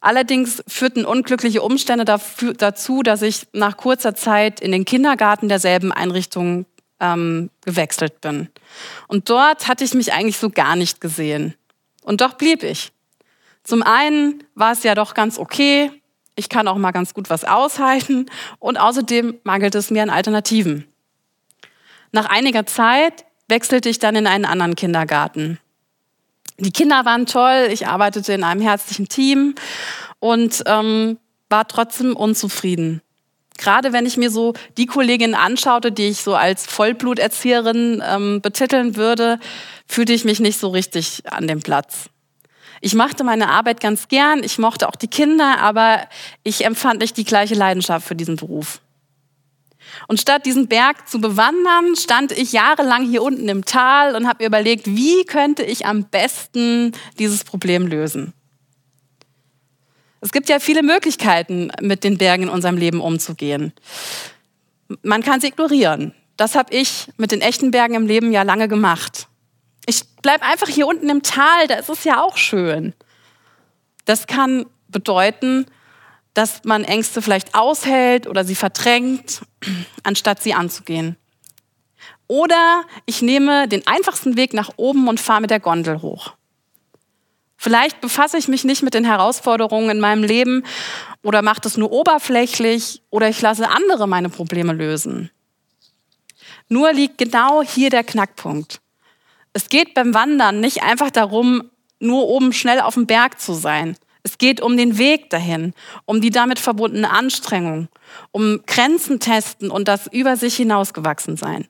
Allerdings 0.00 0.62
führten 0.68 1.04
unglückliche 1.04 1.60
Umstände 1.60 2.04
dazu, 2.04 3.02
dass 3.02 3.22
ich 3.22 3.48
nach 3.52 3.76
kurzer 3.76 4.14
Zeit 4.14 4.60
in 4.60 4.70
den 4.70 4.84
Kindergarten 4.84 5.48
derselben 5.48 5.90
Einrichtung 5.90 6.66
ähm, 7.00 7.50
gewechselt 7.64 8.20
bin. 8.20 8.48
Und 9.08 9.28
dort 9.28 9.66
hatte 9.66 9.84
ich 9.84 9.94
mich 9.94 10.12
eigentlich 10.12 10.38
so 10.38 10.50
gar 10.50 10.76
nicht 10.76 11.00
gesehen. 11.00 11.54
Und 12.08 12.22
doch 12.22 12.32
blieb 12.32 12.62
ich. 12.62 12.90
Zum 13.64 13.82
einen 13.82 14.42
war 14.54 14.72
es 14.72 14.82
ja 14.82 14.94
doch 14.94 15.12
ganz 15.12 15.38
okay, 15.38 15.90
ich 16.36 16.48
kann 16.48 16.66
auch 16.66 16.78
mal 16.78 16.92
ganz 16.92 17.12
gut 17.12 17.28
was 17.28 17.44
aushalten 17.44 18.30
und 18.58 18.78
außerdem 18.78 19.38
mangelt 19.44 19.74
es 19.74 19.90
mir 19.90 20.04
an 20.04 20.08
Alternativen. 20.08 20.86
Nach 22.10 22.24
einiger 22.24 22.64
Zeit 22.64 23.26
wechselte 23.46 23.90
ich 23.90 23.98
dann 23.98 24.16
in 24.16 24.26
einen 24.26 24.46
anderen 24.46 24.74
Kindergarten. 24.74 25.58
Die 26.56 26.70
Kinder 26.70 27.04
waren 27.04 27.26
toll, 27.26 27.68
ich 27.70 27.86
arbeitete 27.86 28.32
in 28.32 28.42
einem 28.42 28.62
herzlichen 28.62 29.08
Team 29.08 29.54
und 30.18 30.62
ähm, 30.64 31.18
war 31.50 31.68
trotzdem 31.68 32.16
unzufrieden. 32.16 33.02
Gerade 33.58 33.92
wenn 33.92 34.06
ich 34.06 34.16
mir 34.16 34.30
so 34.30 34.54
die 34.78 34.86
Kolleginnen 34.86 35.34
anschaute, 35.34 35.92
die 35.92 36.08
ich 36.08 36.22
so 36.22 36.34
als 36.34 36.66
Vollbluterzieherin 36.66 38.02
ähm, 38.06 38.40
betiteln 38.40 38.96
würde, 38.96 39.38
fühlte 39.86 40.12
ich 40.12 40.24
mich 40.24 40.40
nicht 40.40 40.58
so 40.58 40.68
richtig 40.68 41.22
an 41.30 41.46
dem 41.46 41.60
Platz. 41.60 42.08
Ich 42.80 42.94
machte 42.94 43.24
meine 43.24 43.48
Arbeit 43.48 43.80
ganz 43.80 44.08
gern, 44.08 44.44
ich 44.44 44.58
mochte 44.58 44.88
auch 44.88 44.94
die 44.94 45.08
Kinder, 45.08 45.58
aber 45.60 46.00
ich 46.44 46.64
empfand 46.64 47.00
nicht 47.00 47.16
die 47.16 47.24
gleiche 47.24 47.54
Leidenschaft 47.54 48.06
für 48.06 48.14
diesen 48.14 48.36
Beruf. 48.36 48.80
Und 50.06 50.20
statt 50.20 50.46
diesen 50.46 50.68
Berg 50.68 51.08
zu 51.08 51.20
bewandern, 51.20 51.96
stand 51.96 52.30
ich 52.30 52.52
jahrelang 52.52 53.08
hier 53.08 53.22
unten 53.22 53.48
im 53.48 53.64
Tal 53.64 54.14
und 54.14 54.28
habe 54.28 54.44
mir 54.44 54.48
überlegt, 54.48 54.86
wie 54.86 55.24
könnte 55.24 55.64
ich 55.64 55.86
am 55.86 56.04
besten 56.04 56.92
dieses 57.18 57.42
Problem 57.42 57.86
lösen. 57.86 58.32
Es 60.20 60.32
gibt 60.32 60.48
ja 60.48 60.58
viele 60.58 60.82
Möglichkeiten, 60.82 61.70
mit 61.80 62.04
den 62.04 62.18
Bergen 62.18 62.44
in 62.44 62.48
unserem 62.48 62.76
Leben 62.76 63.00
umzugehen. 63.00 63.72
Man 65.02 65.22
kann 65.22 65.40
sie 65.40 65.48
ignorieren. 65.48 66.14
Das 66.36 66.54
habe 66.54 66.74
ich 66.74 67.08
mit 67.16 67.32
den 67.32 67.40
echten 67.40 67.70
Bergen 67.70 67.94
im 67.94 68.06
Leben 68.06 68.32
ja 68.32 68.42
lange 68.42 68.68
gemacht. 68.68 69.28
Ich 69.86 70.04
bleibe 70.22 70.44
einfach 70.44 70.68
hier 70.68 70.86
unten 70.86 71.08
im 71.08 71.22
Tal, 71.22 71.66
da 71.66 71.74
ist 71.74 71.88
es 71.88 72.04
ja 72.04 72.22
auch 72.22 72.36
schön. 72.36 72.94
Das 74.04 74.26
kann 74.26 74.66
bedeuten, 74.88 75.66
dass 76.34 76.64
man 76.64 76.84
Ängste 76.84 77.22
vielleicht 77.22 77.54
aushält 77.54 78.26
oder 78.26 78.44
sie 78.44 78.54
verdrängt, 78.54 79.42
anstatt 80.02 80.42
sie 80.42 80.54
anzugehen. 80.54 81.16
Oder 82.28 82.84
ich 83.06 83.22
nehme 83.22 83.66
den 83.66 83.86
einfachsten 83.86 84.36
Weg 84.36 84.54
nach 84.54 84.70
oben 84.76 85.08
und 85.08 85.18
fahre 85.18 85.40
mit 85.40 85.50
der 85.50 85.60
Gondel 85.60 86.02
hoch. 86.02 86.34
Vielleicht 87.60 88.00
befasse 88.00 88.38
ich 88.38 88.46
mich 88.46 88.62
nicht 88.62 88.84
mit 88.84 88.94
den 88.94 89.04
Herausforderungen 89.04 89.90
in 89.90 89.98
meinem 90.00 90.22
Leben 90.22 90.62
oder 91.24 91.42
mache 91.42 91.60
das 91.60 91.76
nur 91.76 91.90
oberflächlich 91.90 93.02
oder 93.10 93.28
ich 93.28 93.42
lasse 93.42 93.68
andere 93.68 94.06
meine 94.06 94.28
Probleme 94.28 94.72
lösen. 94.72 95.30
Nur 96.68 96.92
liegt 96.92 97.18
genau 97.18 97.62
hier 97.64 97.90
der 97.90 98.04
Knackpunkt. 98.04 98.80
Es 99.52 99.68
geht 99.68 99.92
beim 99.94 100.14
Wandern 100.14 100.60
nicht 100.60 100.84
einfach 100.84 101.10
darum, 101.10 101.68
nur 101.98 102.28
oben 102.28 102.52
schnell 102.52 102.80
auf 102.80 102.94
dem 102.94 103.06
Berg 103.06 103.40
zu 103.40 103.54
sein. 103.54 103.96
Es 104.22 104.38
geht 104.38 104.60
um 104.60 104.76
den 104.76 104.96
Weg 104.96 105.30
dahin, 105.30 105.74
um 106.04 106.20
die 106.20 106.30
damit 106.30 106.60
verbundene 106.60 107.10
Anstrengung, 107.10 107.88
um 108.30 108.62
Grenzen 108.66 109.18
testen 109.18 109.72
und 109.72 109.88
das 109.88 110.06
über 110.06 110.36
sich 110.36 110.54
hinausgewachsen 110.54 111.36
sein. 111.36 111.66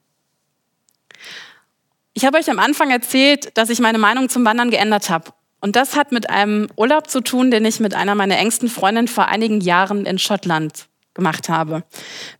Ich 2.12 2.26
habe 2.26 2.36
euch 2.36 2.50
am 2.50 2.58
Anfang 2.58 2.90
erzählt, 2.90 3.56
dass 3.56 3.70
ich 3.70 3.80
meine 3.80 3.98
Meinung 3.98 4.28
zum 4.28 4.44
Wandern 4.44 4.70
geändert 4.70 5.08
habe. 5.08 5.32
Und 5.60 5.76
das 5.76 5.96
hat 5.96 6.12
mit 6.12 6.30
einem 6.30 6.68
Urlaub 6.76 7.10
zu 7.10 7.20
tun, 7.20 7.50
den 7.50 7.64
ich 7.64 7.80
mit 7.80 7.94
einer 7.94 8.14
meiner 8.14 8.38
engsten 8.38 8.68
Freundinnen 8.68 9.08
vor 9.08 9.26
einigen 9.26 9.60
Jahren 9.60 10.06
in 10.06 10.18
Schottland 10.18 10.88
gemacht 11.14 11.48
habe. 11.48 11.82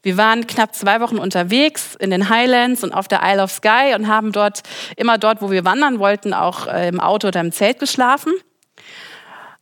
Wir 0.02 0.16
waren 0.16 0.46
knapp 0.46 0.74
zwei 0.74 1.00
Wochen 1.00 1.18
unterwegs 1.18 1.96
in 1.98 2.10
den 2.10 2.28
Highlands 2.28 2.84
und 2.84 2.92
auf 2.92 3.08
der 3.08 3.20
Isle 3.24 3.42
of 3.42 3.50
Skye 3.50 3.94
und 3.96 4.06
haben 4.06 4.30
dort 4.30 4.62
immer 4.96 5.18
dort, 5.18 5.42
wo 5.42 5.50
wir 5.50 5.64
wandern 5.64 5.98
wollten, 5.98 6.32
auch 6.32 6.68
äh, 6.68 6.88
im 6.88 7.00
Auto 7.00 7.28
oder 7.28 7.40
im 7.40 7.50
Zelt 7.50 7.80
geschlafen. 7.80 8.32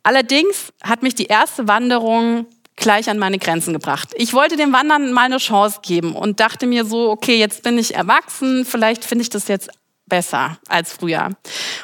Allerdings 0.03 0.71
hat 0.83 1.01
mich 1.01 1.15
die 1.15 1.25
erste 1.25 1.67
Wanderung 1.67 2.45
gleich 2.75 3.09
an 3.09 3.17
meine 3.17 3.39
Grenzen 3.39 3.73
gebracht. 3.73 4.13
Ich 4.15 4.33
wollte 4.33 4.55
dem 4.55 4.71
Wandern 4.71 5.11
mal 5.11 5.25
eine 5.25 5.37
Chance 5.37 5.79
geben 5.81 6.15
und 6.15 6.39
dachte 6.39 6.67
mir 6.67 6.85
so, 6.85 7.09
okay, 7.09 7.37
jetzt 7.37 7.63
bin 7.63 7.77
ich 7.79 7.95
erwachsen, 7.95 8.65
vielleicht 8.65 9.03
finde 9.03 9.23
ich 9.23 9.29
das 9.29 9.47
jetzt 9.47 9.69
besser 10.07 10.57
als 10.67 10.93
früher. 10.93 11.31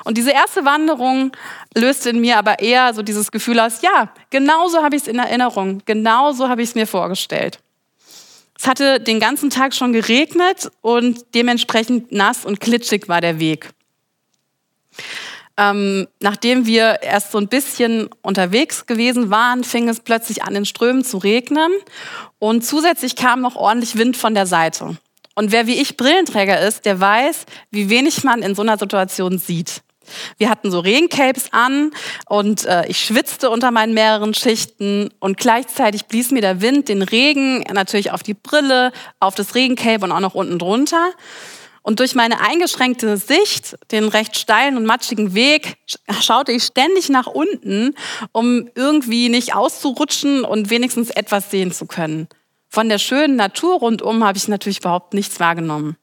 Und 0.04 0.18
diese 0.18 0.32
erste 0.32 0.66
Wanderung 0.66 1.32
löste 1.76 2.10
in 2.10 2.22
mir 2.22 2.38
aber 2.38 2.60
eher 2.60 2.94
so 2.94 3.02
dieses 3.02 3.32
Gefühl 3.32 3.60
aus, 3.60 3.82
ja, 3.82 4.14
genauso 4.30 4.84
habe 4.84 4.96
ich 4.96 5.04
es 5.04 5.08
in 5.08 5.20
Erinnerung, 5.20 5.82
genauso 5.86 6.50
habe 6.50 6.62
ich 6.62 6.70
es 6.70 6.76
mir 6.76 6.88
vorgestellt. 6.88 7.60
Es 8.58 8.68
hatte 8.68 9.00
den 9.00 9.20
ganzen 9.20 9.50
Tag 9.50 9.74
schon 9.74 9.94
geregnet 9.94 10.72
und 10.82 11.26
dementsprechend 11.36 12.12
nass 12.12 12.46
und 12.46 12.60
klitschig 12.60 13.10
war 13.10 13.20
der 13.20 13.40
Weg. 13.40 13.70
Ähm, 15.56 16.08
nachdem 16.20 16.66
wir 16.66 17.04
erst 17.04 17.32
so 17.32 17.38
ein 17.38 17.48
bisschen 17.48 18.10
unterwegs 18.22 18.88
gewesen 18.88 19.30
waren, 19.30 19.64
fing 19.64 19.88
es 19.88 20.00
plötzlich 20.00 20.44
an, 20.44 20.56
in 20.56 20.66
Strömen 20.66 21.04
zu 21.04 21.18
regnen 21.20 21.72
und 22.40 22.66
zusätzlich 22.66 23.16
kam 23.16 23.42
noch 23.42 23.56
ordentlich 23.56 23.96
Wind 23.96 24.18
von 24.18 24.34
der 24.34 24.48
Seite. 24.48 24.98
Und 25.36 25.52
wer 25.52 25.68
wie 25.68 25.82
ich 25.82 25.98
Brillenträger 25.98 26.60
ist, 26.60 26.86
der 26.86 27.00
weiß, 27.00 27.46
wie 27.72 27.90
wenig 27.90 28.24
man 28.24 28.42
in 28.42 28.56
so 28.56 28.62
einer 28.62 28.78
Situation 28.78 29.38
sieht. 29.38 29.82
Wir 30.38 30.50
hatten 30.50 30.70
so 30.70 30.80
Regencapes 30.80 31.54
an 31.54 31.92
und 32.28 32.66
äh, 32.66 32.86
ich 32.88 33.00
schwitzte 33.00 33.50
unter 33.50 33.72
meinen 33.72 33.94
mehreren 33.94 34.34
Schichten 34.34 35.10
und 35.20 35.38
gleichzeitig 35.38 36.06
blies 36.06 36.32
mir 36.32 36.42
der 36.42 36.62
Wind 36.62 36.90
den 36.90 37.02
Regen 37.02 37.62
natürlich 37.74 38.12
auf 38.12 38.22
die 38.22 38.34
Brille, 38.34 38.92
auf 39.20 39.36
das 39.36 39.56
Regencape 39.56 40.04
und 40.04 40.12
auch 40.12 40.20
noch 40.20 40.36
unten 40.36 40.60
drunter. 40.60 41.12
Und 41.84 42.00
durch 42.00 42.16
meine 42.16 42.40
eingeschränkte 42.40 43.18
Sicht, 43.18 43.78
den 43.92 44.08
recht 44.08 44.38
steilen 44.38 44.78
und 44.78 44.86
matschigen 44.86 45.34
Weg, 45.34 45.76
schaute 46.22 46.54
ich 46.54 46.64
ständig 46.64 47.10
nach 47.10 47.28
unten, 47.28 47.94
um 48.32 48.70
irgendwie 48.74 49.28
nicht 49.28 49.54
auszurutschen 49.54 50.46
und 50.46 50.70
wenigstens 50.70 51.10
etwas 51.10 51.52
sehen 51.52 51.74
zu 51.74 51.86
können. 51.86 52.30
Von 52.74 52.90
der 52.90 52.98
schönen 52.98 53.36
Natur 53.36 53.76
rundum 53.78 54.24
habe 54.24 54.36
ich 54.36 54.48
natürlich 54.48 54.80
überhaupt 54.80 55.14
nichts 55.14 55.40
wahrgenommen. 55.40 55.96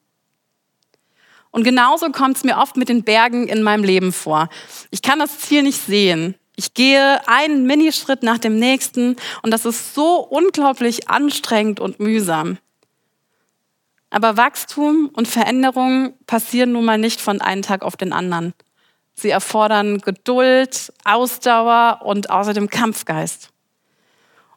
Und 1.49 1.65
genauso 1.65 2.11
kommt 2.11 2.37
es 2.37 2.45
mir 2.45 2.59
oft 2.59 2.77
mit 2.77 2.87
den 2.87 3.03
Bergen 3.03 3.49
in 3.49 3.61
meinem 3.61 3.83
Leben 3.83 4.13
vor. 4.13 4.47
Ich 4.89 5.01
kann 5.01 5.19
das 5.19 5.37
Ziel 5.39 5.63
nicht 5.63 5.81
sehen. 5.81 6.35
Ich 6.55 6.73
gehe 6.73 7.27
einen 7.27 7.65
Minischritt 7.65 8.23
nach 8.23 8.37
dem 8.37 8.57
nächsten 8.57 9.17
und 9.41 9.51
das 9.51 9.65
ist 9.65 9.93
so 9.93 10.19
unglaublich 10.19 11.09
anstrengend 11.09 11.81
und 11.81 11.99
mühsam. 11.99 12.57
Aber 14.09 14.37
Wachstum 14.37 15.09
und 15.11 15.27
Veränderung 15.27 16.13
passieren 16.25 16.71
nun 16.71 16.85
mal 16.85 16.97
nicht 16.97 17.19
von 17.19 17.41
einem 17.41 17.63
Tag 17.63 17.81
auf 17.81 17.97
den 17.97 18.13
anderen. 18.13 18.53
Sie 19.13 19.29
erfordern 19.29 19.97
Geduld, 19.97 20.93
Ausdauer 21.03 21.99
und 22.05 22.29
außerdem 22.29 22.69
Kampfgeist. 22.69 23.51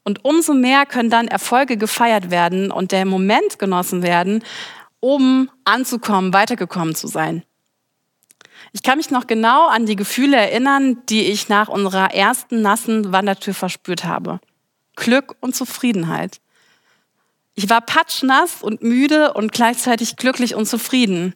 Und 0.04 0.24
umso 0.24 0.54
mehr 0.54 0.86
können 0.86 1.10
dann 1.10 1.28
Erfolge 1.28 1.76
gefeiert 1.76 2.30
werden 2.30 2.70
und 2.70 2.92
der 2.92 3.06
Moment 3.06 3.58
genossen 3.58 4.02
werden, 4.02 4.44
um 5.00 5.50
anzukommen, 5.64 6.32
weitergekommen 6.32 6.94
zu 6.94 7.06
sein. 7.06 7.42
Ich 8.72 8.82
kann 8.82 8.98
mich 8.98 9.10
noch 9.10 9.26
genau 9.26 9.68
an 9.68 9.86
die 9.86 9.96
Gefühle 9.96 10.36
erinnern, 10.36 10.98
die 11.08 11.22
ich 11.22 11.48
nach 11.48 11.68
unserer 11.68 12.12
ersten 12.12 12.60
nassen 12.60 13.12
Wandertür 13.12 13.54
verspürt 13.54 14.04
habe. 14.04 14.40
Glück 14.96 15.36
und 15.40 15.54
Zufriedenheit. 15.54 16.40
Ich 17.54 17.70
war 17.70 17.80
patschnass 17.80 18.62
und 18.62 18.82
müde 18.82 19.32
und 19.34 19.52
gleichzeitig 19.52 20.16
glücklich 20.16 20.54
und 20.54 20.66
zufrieden. 20.66 21.34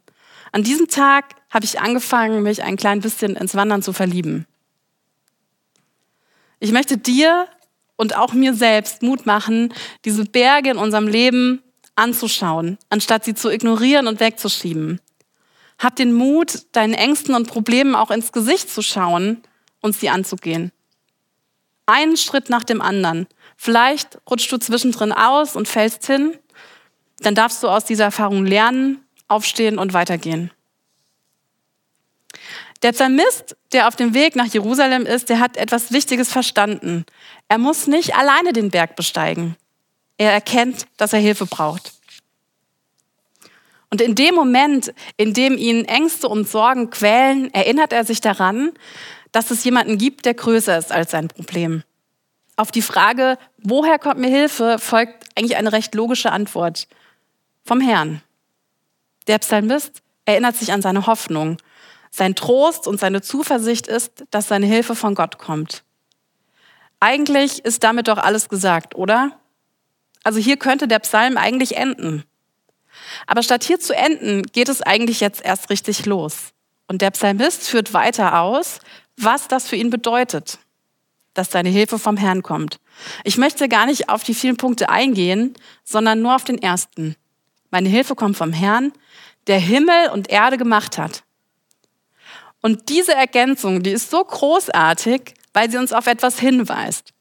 An 0.53 0.63
diesem 0.63 0.89
Tag 0.89 1.37
habe 1.51 1.65
ich 1.65 1.81
angefangen, 1.81 2.43
mich 2.43 2.63
ein 2.63 2.77
klein 2.77 3.01
bisschen 3.01 3.37
ins 3.37 3.55
Wandern 3.55 3.83
zu 3.83 3.93
verlieben. 3.93 4.47
Ich 6.59 6.73
möchte 6.73 6.99
dir 6.99 7.47
und 7.99 8.17
auch 8.17 8.33
mir 8.33 8.55
selbst 8.55 9.03
Mut 9.03 9.27
machen, 9.27 9.75
diese 10.07 10.25
Berge 10.25 10.71
in 10.71 10.79
unserem 10.79 11.09
Leben 11.09 11.63
anzuschauen, 11.97 12.79
anstatt 12.89 13.25
sie 13.25 13.35
zu 13.35 13.51
ignorieren 13.51 14.07
und 14.07 14.21
wegzuschieben. 14.21 15.01
Hab 15.79 15.97
den 15.97 16.15
Mut, 16.15 16.67
deinen 16.73 16.95
Ängsten 16.95 17.35
und 17.35 17.49
Problemen 17.49 17.95
auch 17.95 18.11
ins 18.11 18.33
Gesicht 18.33 18.71
zu 18.71 18.83
schauen 18.83 19.43
und 19.83 19.95
sie 19.95 20.09
anzugehen. 20.09 20.73
Einen 21.87 22.17
Schritt 22.17 22.51
nach 22.51 22.65
dem 22.65 22.81
anderen. 22.81 23.27
Vielleicht 23.57 24.19
rutschst 24.31 24.53
du 24.53 24.59
zwischendrin 24.59 25.13
aus 25.13 25.57
und 25.57 25.69
fällst 25.69 26.07
hin. 26.07 26.37
Dann 27.21 27.35
darfst 27.35 27.63
du 27.63 27.69
aus 27.69 27.85
dieser 27.85 28.05
Erfahrung 28.05 28.47
lernen, 28.47 29.05
aufstehen 29.27 29.79
und 29.79 29.93
weitergehen. 29.93 30.53
Der 32.83 32.93
Psalmist, 32.93 33.57
der 33.73 33.89
auf 33.89 33.97
dem 33.97 34.15
Weg 34.15 34.37
nach 34.37 34.47
Jerusalem 34.47 35.05
ist, 35.05 35.29
der 35.29 35.41
hat 35.41 35.57
etwas 35.57 35.93
Wichtiges 35.93 36.31
verstanden. 36.31 37.05
Er 37.49 37.59
muss 37.59 37.87
nicht 37.87 38.15
alleine 38.15 38.53
den 38.53 38.71
Berg 38.71 38.95
besteigen. 38.95 39.57
Er 40.17 40.33
erkennt, 40.33 40.87
dass 40.97 41.13
er 41.13 41.19
Hilfe 41.19 41.47
braucht. 41.47 41.93
Und 43.91 44.01
in 44.01 44.15
dem 44.15 44.35
Moment, 44.35 44.93
in 45.17 45.33
dem 45.33 45.57
ihn 45.57 45.85
Ängste 45.87 46.29
und 46.29 46.49
Sorgen 46.49 46.91
quälen, 46.91 47.53
erinnert 47.55 47.93
er 47.93 48.05
sich 48.05 48.21
daran, 48.21 48.73
dass 49.33 49.51
es 49.51 49.65
jemanden 49.65 49.99
gibt, 49.99 50.25
der 50.25 50.35
größer 50.35 50.77
ist 50.79 50.93
als 50.93 51.11
sein 51.11 51.29
Problem. 51.29 51.83
Auf 52.57 52.71
die 52.71 52.83
Frage, 52.83 53.39
woher 53.59 53.99
kommt 53.99 54.21
mir 54.21 54.29
Hilfe, 54.29 54.79
folgt 54.79 55.25
eigentlich 55.37 55.57
eine 55.57 55.73
recht 55.73 55.95
logische 55.95 56.33
Antwort. 56.33 56.89
Vom 57.65 57.81
Herrn. 57.81 58.23
Der 59.27 59.39
Psalmist 59.39 60.03
erinnert 60.25 60.57
sich 60.57 60.73
an 60.73 60.83
seine 60.83 61.07
Hoffnung. 61.07 61.59
Sein 62.11 62.35
Trost 62.35 62.87
und 62.87 63.01
seine 63.01 63.23
Zuversicht 63.23 63.87
ist, 63.87 64.25
dass 64.31 64.49
seine 64.49 64.67
Hilfe 64.67 64.95
von 64.95 65.15
Gott 65.15 65.39
kommt. 65.39 65.85
Eigentlich 67.01 67.65
ist 67.65 67.85
damit 67.85 68.09
doch 68.09 68.19
alles 68.19 68.49
gesagt, 68.49 68.95
oder? 68.97 69.39
Also 70.25 70.39
hier 70.41 70.57
könnte 70.57 70.89
der 70.89 70.99
Psalm 70.99 71.37
eigentlich 71.37 71.77
enden. 71.77 72.25
Aber 73.27 73.43
statt 73.43 73.65
hier 73.65 73.79
zu 73.79 73.95
enden, 73.95 74.43
geht 74.43 74.69
es 74.69 74.83
eigentlich 74.83 75.21
jetzt 75.21 75.45
erst 75.45 75.71
richtig 75.71 76.07
los. 76.07 76.53
Und 76.89 77.03
der 77.03 77.11
Psalmist 77.11 77.69
führt 77.69 77.93
weiter 77.93 78.41
aus, 78.41 78.81
was 79.17 79.49
das 79.49 79.69
für 79.69 79.77
ihn 79.77 79.91
bedeutet, 79.91 80.59
dass 81.35 81.51
seine 81.51 81.69
Hilfe 81.69 81.99
vom 81.99 82.17
Herrn 82.17 82.43
kommt. 82.43 82.81
Ich 83.25 83.37
möchte 83.39 83.69
gar 83.69 83.87
nicht 83.87 84.09
auf 84.09 84.25
die 84.25 84.35
vielen 84.35 84.57
Punkte 84.57 84.89
eingehen, 84.89 85.55
sondern 85.85 86.21
nur 86.21 86.35
auf 86.35 86.45
den 86.45 86.61
ersten. 86.61 87.15
Meine 87.71 87.89
Hilfe 87.89 88.15
kommt 88.15 88.37
vom 88.37 88.53
Herrn, 88.53 88.93
der 89.47 89.59
Himmel 89.59 90.11
und 90.11 90.31
Erde 90.31 90.57
gemacht 90.57 90.99
hat. 90.99 91.23
Und 92.61 92.89
diese 92.89 93.15
Ergänzung, 93.15 93.83
die 93.83 93.91
ist 93.91 94.11
so 94.11 94.23
großartig, 94.23 95.35
weil 95.53 95.71
sie 95.71 95.79
uns 95.79 95.93
auf 95.93 96.07
etwas 96.07 96.39
hinweist. 96.39 97.13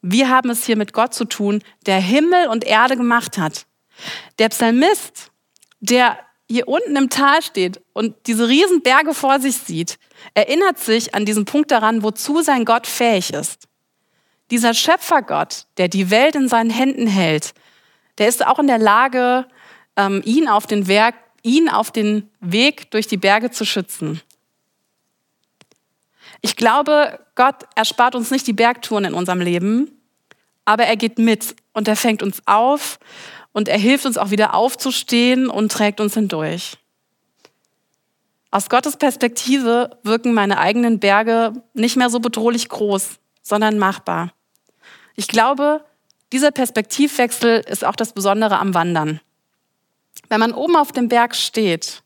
Wir 0.00 0.28
haben 0.28 0.50
es 0.50 0.66
hier 0.66 0.76
mit 0.76 0.92
Gott 0.92 1.14
zu 1.14 1.24
tun, 1.24 1.62
der 1.86 2.00
Himmel 2.00 2.48
und 2.48 2.64
Erde 2.64 2.96
gemacht 2.96 3.38
hat. 3.38 3.66
Der 4.38 4.48
Psalmist, 4.48 5.30
der 5.80 6.18
hier 6.50 6.68
unten 6.68 6.96
im 6.96 7.08
Tal 7.08 7.42
steht 7.42 7.80
und 7.92 8.14
diese 8.26 8.48
riesen 8.48 8.82
Berge 8.82 9.14
vor 9.14 9.40
sich 9.40 9.56
sieht, 9.56 9.98
erinnert 10.34 10.78
sich 10.78 11.14
an 11.14 11.24
diesen 11.24 11.44
Punkt 11.44 11.70
daran, 11.70 12.02
wozu 12.02 12.42
sein 12.42 12.64
Gott 12.64 12.86
fähig 12.86 13.32
ist. 13.32 13.68
Dieser 14.50 14.74
Schöpfergott, 14.74 15.66
der 15.78 15.88
die 15.88 16.10
Welt 16.10 16.34
in 16.34 16.48
seinen 16.48 16.70
Händen 16.70 17.06
hält, 17.06 17.54
der 18.18 18.28
ist 18.28 18.46
auch 18.46 18.58
in 18.58 18.66
der 18.66 18.78
Lage, 18.78 19.46
ähm, 19.96 20.20
ihn 20.24 20.48
auf 20.48 20.66
den 20.66 20.88
Werk, 20.88 21.14
ihn 21.42 21.68
auf 21.68 21.90
den 21.90 22.28
Weg 22.40 22.90
durch 22.90 23.06
die 23.06 23.16
Berge 23.16 23.50
zu 23.50 23.64
schützen. 23.64 24.20
Ich 26.40 26.56
glaube, 26.56 27.20
Gott 27.34 27.66
erspart 27.74 28.14
uns 28.14 28.30
nicht 28.30 28.46
die 28.46 28.52
Bergtouren 28.52 29.04
in 29.04 29.14
unserem 29.14 29.40
Leben, 29.40 29.90
aber 30.64 30.84
er 30.84 30.96
geht 30.96 31.18
mit 31.18 31.56
und 31.72 31.88
er 31.88 31.96
fängt 31.96 32.22
uns 32.22 32.42
auf 32.46 32.98
und 33.52 33.68
er 33.68 33.78
hilft 33.78 34.06
uns 34.06 34.18
auch 34.18 34.30
wieder 34.30 34.54
aufzustehen 34.54 35.48
und 35.48 35.70
trägt 35.70 36.00
uns 36.00 36.14
hindurch. 36.14 36.78
Aus 38.50 38.68
Gottes 38.68 38.96
Perspektive 38.96 39.98
wirken 40.02 40.34
meine 40.34 40.58
eigenen 40.58 41.00
Berge 41.00 41.52
nicht 41.72 41.96
mehr 41.96 42.10
so 42.10 42.20
bedrohlich 42.20 42.68
groß, 42.68 43.18
sondern 43.42 43.78
machbar. 43.78 44.32
Ich 45.16 45.28
glaube, 45.28 45.84
dieser 46.32 46.50
Perspektivwechsel 46.50 47.62
ist 47.66 47.84
auch 47.84 47.96
das 47.96 48.12
Besondere 48.12 48.58
am 48.58 48.74
Wandern. 48.74 49.20
Wenn 50.28 50.40
man 50.40 50.52
oben 50.52 50.76
auf 50.76 50.92
dem 50.92 51.08
Berg 51.08 51.34
steht, 51.34 52.02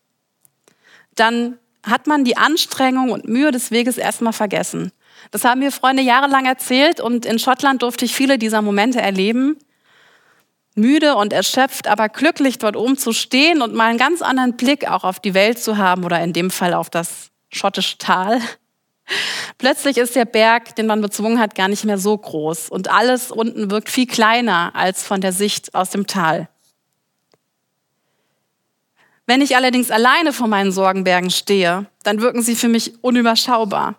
dann 1.14 1.58
hat 1.86 2.06
man 2.06 2.24
die 2.24 2.36
Anstrengung 2.36 3.10
und 3.10 3.28
Mühe 3.28 3.50
des 3.50 3.70
Weges 3.70 3.98
erstmal 3.98 4.32
vergessen. 4.32 4.92
Das 5.30 5.44
haben 5.44 5.60
mir 5.60 5.72
Freunde 5.72 6.02
jahrelang 6.02 6.44
erzählt 6.44 7.00
und 7.00 7.24
in 7.24 7.38
Schottland 7.38 7.82
durfte 7.82 8.04
ich 8.04 8.14
viele 8.14 8.38
dieser 8.38 8.62
Momente 8.62 9.00
erleben 9.00 9.56
müde 10.76 11.16
und 11.16 11.32
erschöpft, 11.32 11.88
aber 11.88 12.08
glücklich 12.08 12.58
dort 12.58 12.76
oben 12.76 12.96
zu 12.96 13.12
stehen 13.12 13.62
und 13.62 13.74
mal 13.74 13.88
einen 13.88 13.98
ganz 13.98 14.22
anderen 14.22 14.56
Blick 14.56 14.88
auch 14.88 15.02
auf 15.02 15.18
die 15.18 15.34
Welt 15.34 15.58
zu 15.58 15.78
haben 15.78 16.04
oder 16.04 16.20
in 16.20 16.32
dem 16.32 16.50
Fall 16.50 16.74
auf 16.74 16.90
das 16.90 17.30
schottische 17.50 17.98
Tal. 17.98 18.40
Plötzlich 19.58 19.96
ist 19.96 20.14
der 20.14 20.26
Berg, 20.26 20.76
den 20.76 20.86
man 20.86 21.00
bezwungen 21.00 21.40
hat, 21.40 21.54
gar 21.54 21.68
nicht 21.68 21.84
mehr 21.84 21.98
so 21.98 22.16
groß 22.16 22.68
und 22.68 22.90
alles 22.90 23.30
unten 23.32 23.70
wirkt 23.70 23.88
viel 23.88 24.06
kleiner 24.06 24.72
als 24.74 25.02
von 25.02 25.20
der 25.20 25.32
Sicht 25.32 25.74
aus 25.74 25.90
dem 25.90 26.06
Tal. 26.06 26.48
Wenn 29.26 29.40
ich 29.40 29.56
allerdings 29.56 29.90
alleine 29.90 30.32
vor 30.32 30.46
meinen 30.46 30.70
Sorgenbergen 30.70 31.30
stehe, 31.30 31.86
dann 32.04 32.20
wirken 32.20 32.42
sie 32.42 32.54
für 32.54 32.68
mich 32.68 33.02
unüberschaubar. 33.02 33.96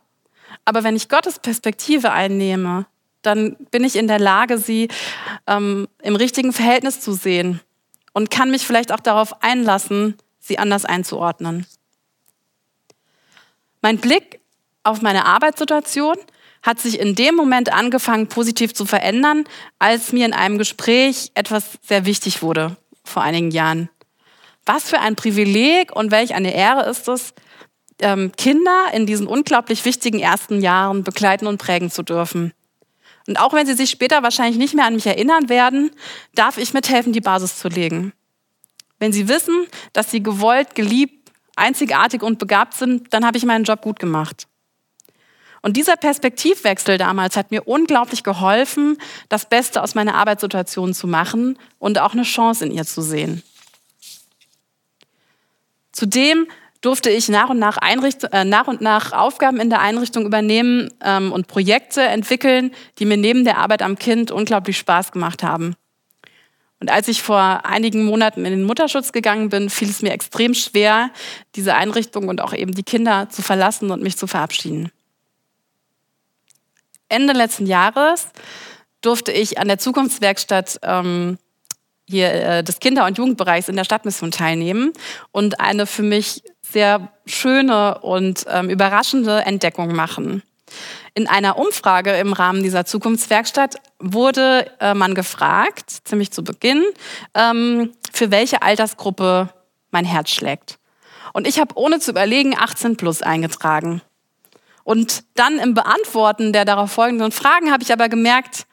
Aber 0.63 0.84
wenn 0.84 0.96
ich 0.96 1.10
Gottes 1.10 1.40
Perspektive 1.40 2.12
einnehme, 2.12 2.86
dann 3.22 3.58
bin 3.72 3.84
ich 3.84 3.98
in 3.98 4.08
der 4.08 4.20
Lage, 4.20 4.58
sie 4.58 4.88
ähm, 5.46 5.88
im 6.02 6.16
richtigen 6.16 6.54
Verhältnis 6.54 7.02
zu 7.02 7.12
sehen 7.12 7.60
und 8.13 8.32
kann 8.32 8.52
mich 8.52 8.66
vielleicht 8.66 8.94
auch 8.94 9.02
darauf 9.02 9.44
einlassen, 9.44 10.16
sie 10.40 10.60
anders 10.60 10.86
einzuordnen. 10.86 11.66
Mein 13.82 13.98
Blick 13.98 14.40
auf 14.84 15.02
meine 15.02 15.26
Arbeitssituation 15.26 16.16
hat 16.63 16.80
sich 16.80 17.00
in 17.00 17.16
dem 17.16 17.36
Moment 17.36 17.72
angefangen, 17.72 18.28
positiv 18.28 18.74
zu 18.74 18.86
verändern, 18.86 19.44
als 19.78 20.13
mir 20.13 20.26
in 20.26 20.34
einem 20.34 20.58
Gespräch 20.58 21.32
etwas 21.34 21.78
sehr 21.82 22.06
wichtig 22.06 22.42
wurde 22.42 22.78
vor 23.04 23.24
einigen 23.24 23.52
Jahren. 23.52 23.90
Was 24.67 24.89
für 24.89 24.99
ein 24.99 25.15
Privileg 25.15 25.95
und 25.95 26.12
welch 26.12 26.36
eine 26.36 26.53
Ehre 26.53 26.88
ist 26.89 27.08
es, 27.08 27.34
ähm, 27.99 28.34
Kinder 28.38 28.88
in 28.93 29.06
diesen 29.06 29.25
unglaublich 29.25 29.86
wichtigen 29.86 30.19
ersten 30.19 30.62
Jahren 30.62 31.03
begleiten 31.03 31.47
und 31.47 31.58
prägen 31.58 31.89
zu 31.89 32.03
dürfen. 32.03 32.53
Und 33.27 33.39
auch 33.39 33.53
wenn 33.53 33.65
sie 33.65 33.73
sich 33.73 33.89
später 33.89 34.23
wahrscheinlich 34.23 34.58
nicht 34.58 34.75
mehr 34.75 34.86
an 34.86 34.95
mich 34.95 35.08
erinnern 35.08 35.49
werden, 35.49 35.91
darf 36.36 36.58
ich 36.58 36.73
mithelfen, 36.73 37.13
die 37.13 37.21
Basis 37.21 37.58
zu 37.58 37.69
legen. 37.69 38.13
Wenn 38.99 39.13
sie 39.13 39.30
wissen, 39.30 39.67
dass 39.93 40.12
sie 40.12 40.21
gewollt, 40.21 40.75
geliebt, 40.75 41.32
einzigartig 41.56 42.21
und 42.21 42.38
begabt 42.38 42.73
sind, 42.73 43.13
dann 43.13 43.25
habe 43.25 43.38
ich 43.38 43.45
meinen 43.45 43.63
Job 43.63 43.82
gut 43.82 43.99
gemacht. 43.99 44.47
Und 45.62 45.77
dieser 45.77 45.95
Perspektivwechsel 45.95 46.97
damals 46.97 47.36
hat 47.36 47.51
mir 47.51 47.67
unglaublich 47.67 48.23
geholfen, 48.23 48.97
das 49.30 49.47
Beste 49.47 49.82
aus 49.82 49.95
meiner 49.95 50.15
Arbeitssituation 50.15 50.93
zu 50.93 51.08
machen 51.08 51.58
und 51.80 51.99
auch 51.99 52.13
eine 52.13 52.23
Chance 52.23 52.65
in 52.65 52.71
ihr 52.71 52.86
zu 52.86 53.01
sehen. 53.01 53.43
Zudem 55.97 56.45
durfte 56.81 57.10
ich 57.10 57.27
nach 57.27 57.49
und 57.49 57.57
nach, 57.57 57.79
Einricht 57.79 58.23
äh, 58.31 58.45
nach, 58.45 58.67
und 58.67 58.81
nach 58.81 59.13
Aufgaben 59.13 59.60
in 59.60 59.71
der 59.71 59.81
Einrichtung 59.81 60.27
übernehmen 60.27 60.93
ähm, 61.03 61.31
und 61.31 61.47
Projekte 61.47 62.03
entwickeln, 62.03 62.69
die 62.99 63.05
mir 63.05 63.17
neben 63.17 63.45
der 63.45 63.57
Arbeit 63.57 63.81
am 63.81 63.97
Kind 63.97 64.29
unglaublich 64.29 64.77
Spaß 64.77 65.12
gemacht 65.12 65.41
haben. 65.41 65.75
Und 66.79 66.91
als 66.91 67.07
ich 67.07 67.23
vor 67.23 67.65
einigen 67.65 68.05
Monaten 68.05 68.45
in 68.45 68.51
den 68.51 68.63
Mutterschutz 68.63 69.12
gegangen 69.12 69.49
bin, 69.49 69.71
fiel 69.71 69.89
es 69.89 70.03
mir 70.03 70.12
extrem 70.12 70.53
schwer, 70.53 71.10
diese 71.55 71.73
Einrichtung 71.73 72.27
und 72.27 72.41
auch 72.41 72.53
eben 72.53 72.75
die 72.75 72.83
Kinder 72.83 73.29
zu 73.29 73.41
verlassen 73.41 73.89
und 73.89 74.03
mich 74.03 74.19
zu 74.19 74.27
verabschieden. 74.27 74.91
Ende 77.10 77.33
letzten 77.33 77.65
Jahres 77.65 78.27
durfte 79.01 79.31
ich 79.31 79.57
an 79.57 79.67
der 79.67 79.79
Zukunftswerkstatt 79.79 80.79
ähm, 80.83 81.39
hier 82.10 82.32
äh, 82.32 82.63
des 82.63 82.80
Kinder- 82.80 83.06
und 83.06 83.17
Jugendbereichs 83.17 83.70
in 83.70 83.76
der 83.76 83.84
Stadtmission 83.84 84.32
teilnehmen 84.32 84.93
und 85.32 85.60
eine 85.60 85.86
für 85.86 86.04
mich 86.04 86.43
sehr 86.62 87.12
schöne 87.26 88.00
und 88.00 88.46
ähm, 88.50 88.70
überraschende 88.70 89.41
Entdeckung 89.41 89.93
machen. 89.93 90.43
In 91.13 91.28
einer 91.28 91.58
Umfrage 91.58 92.12
im 92.12 92.34
Rahmen 92.34 92.62
dieser 92.62 92.86
Zukunftswerkstatt 92.86 93.76
wurde 94.00 94.70
äh, 94.80 94.93
man 94.93 95.15
gefragt, 95.15 95.89
ziemlich 96.04 96.32
zu 96.32 96.43
Beginn, 96.43 96.84
ähm, 97.34 97.93
für 98.12 98.32
welche 98.32 98.62
Altersgruppe 98.62 99.50
mein 99.91 100.06
Herz 100.06 100.30
schlägt. 100.30 100.78
Und 101.34 101.48
ich 101.48 101.60
habe 101.60 101.76
ohne 101.78 102.00
zu 102.00 102.12
überlegen 102.12 102.56
18 102.58 102.98
plus 102.98 103.22
eingetragen. 103.22 104.02
Und 104.84 105.24
dann 105.36 105.60
im 105.60 105.74
Beantworten 105.74 106.54
der 106.54 106.65
darauf 106.65 106.91
folgenden 106.91 107.32
Fragen 107.32 107.72
habe 107.72 107.84
ich 107.84 107.91
aber 107.91 108.10
gemerkt, 108.10 108.65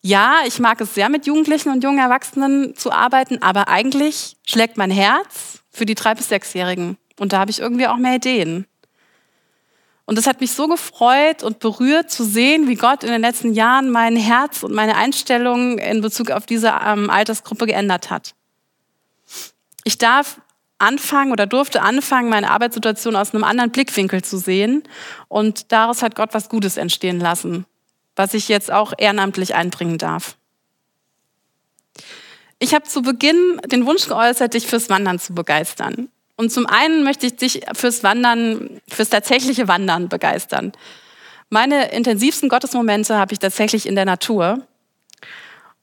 ja, 0.00 0.36
ich 0.46 0.58
mag 0.58 0.80
es 0.80 0.94
sehr, 0.94 1.08
mit 1.08 1.26
Jugendlichen 1.26 1.70
und 1.70 1.82
jungen 1.82 1.98
Erwachsenen 1.98 2.76
zu 2.76 2.92
arbeiten, 2.92 3.42
aber 3.42 3.68
eigentlich 3.68 4.36
schlägt 4.46 4.76
mein 4.76 4.90
Herz 4.90 5.62
für 5.70 5.86
die 5.86 5.94
drei 5.94 6.14
bis 6.14 6.28
sechsjährigen. 6.28 6.96
Und 7.18 7.32
da 7.32 7.40
habe 7.40 7.50
ich 7.50 7.58
irgendwie 7.58 7.86
auch 7.86 7.96
mehr 7.96 8.16
Ideen. 8.16 8.66
Und 10.06 10.16
es 10.16 10.26
hat 10.26 10.40
mich 10.40 10.52
so 10.52 10.68
gefreut 10.68 11.42
und 11.42 11.58
berührt 11.58 12.10
zu 12.10 12.24
sehen, 12.24 12.66
wie 12.66 12.76
Gott 12.76 13.04
in 13.04 13.10
den 13.10 13.20
letzten 13.20 13.52
Jahren 13.52 13.90
mein 13.90 14.16
Herz 14.16 14.62
und 14.62 14.72
meine 14.72 14.96
Einstellung 14.96 15.78
in 15.78 16.00
Bezug 16.00 16.30
auf 16.30 16.46
diese 16.46 16.72
ähm, 16.82 17.10
Altersgruppe 17.10 17.66
geändert 17.66 18.08
hat. 18.08 18.34
Ich 19.84 19.98
darf 19.98 20.40
anfangen 20.78 21.32
oder 21.32 21.46
durfte 21.46 21.82
anfangen, 21.82 22.30
meine 22.30 22.50
Arbeitssituation 22.50 23.16
aus 23.16 23.34
einem 23.34 23.44
anderen 23.44 23.70
Blickwinkel 23.70 24.22
zu 24.22 24.38
sehen. 24.38 24.84
Und 25.28 25.72
daraus 25.72 26.02
hat 26.02 26.14
Gott 26.14 26.30
was 26.32 26.48
Gutes 26.48 26.78
entstehen 26.78 27.20
lassen, 27.20 27.66
was 28.18 28.34
ich 28.34 28.48
jetzt 28.48 28.70
auch 28.70 28.92
ehrenamtlich 28.98 29.54
einbringen 29.54 29.96
darf. 29.96 30.36
Ich 32.58 32.74
habe 32.74 32.84
zu 32.84 33.02
Beginn 33.02 33.60
den 33.66 33.86
Wunsch 33.86 34.08
geäußert, 34.08 34.54
dich 34.54 34.66
fürs 34.66 34.90
Wandern 34.90 35.20
zu 35.20 35.34
begeistern. 35.34 36.08
Und 36.36 36.52
zum 36.52 36.66
einen 36.66 37.04
möchte 37.04 37.26
ich 37.26 37.36
dich 37.36 37.62
fürs 37.74 38.02
Wandern, 38.02 38.80
fürs 38.88 39.10
tatsächliche 39.10 39.68
Wandern 39.68 40.08
begeistern. 40.08 40.72
Meine 41.50 41.92
intensivsten 41.92 42.48
Gottesmomente 42.48 43.16
habe 43.16 43.32
ich 43.32 43.38
tatsächlich 43.38 43.86
in 43.86 43.94
der 43.94 44.04
Natur. 44.04 44.66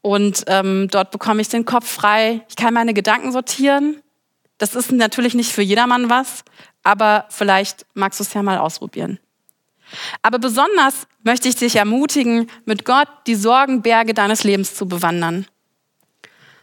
Und 0.02 0.44
ähm, 0.48 0.90
dort 0.92 1.12
bekomme 1.12 1.42
ich 1.42 1.50
den 1.50 1.66
Kopf 1.66 1.90
frei. 1.90 2.42
Ich 2.50 2.56
kann 2.56 2.74
meine 2.74 2.94
Gedanken 2.94 3.32
sortieren. 3.32 4.02
Das 4.58 4.76
ist 4.76 4.92
natürlich 4.92 5.34
nicht 5.34 5.52
für 5.52 5.62
jedermann 5.62 6.10
was, 6.10 6.44
aber 6.84 7.26
vielleicht 7.30 7.86
magst 7.94 8.20
du 8.20 8.24
es 8.24 8.34
ja 8.34 8.44
mal 8.44 8.58
ausprobieren. 8.58 9.20
Aber 10.22 10.40
besonders 10.40 11.08
möchte 11.24 11.48
ich 11.48 11.56
dich 11.56 11.76
ermutigen, 11.76 12.50
mit 12.66 12.86
Gott 12.86 13.08
die 13.28 13.36
Sorgenberge 13.36 14.14
deines 14.14 14.44
Lebens 14.44 14.76
zu 14.76 14.88
bewandern. 14.88 15.46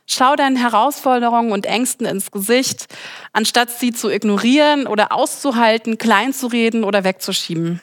Schau 0.06 0.36
deinen 0.36 0.56
Herausforderungen 0.56 1.52
und 1.52 1.64
Ängsten 1.64 2.06
ins 2.06 2.30
Gesicht, 2.30 2.86
anstatt 3.32 3.70
sie 3.70 3.92
zu 3.92 4.10
ignorieren 4.10 4.86
oder 4.86 5.12
auszuhalten, 5.12 5.96
kleinzureden 5.96 6.84
oder 6.84 7.04
wegzuschieben. 7.04 7.80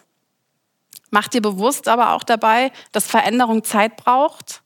Mach 1.12 1.28
dir 1.28 1.42
bewusst 1.42 1.88
aber 1.88 2.14
auch 2.14 2.24
dabei, 2.24 2.72
dass 2.92 3.08
Veränderung 3.08 3.64
Zeit 3.64 3.98
braucht 3.98 4.62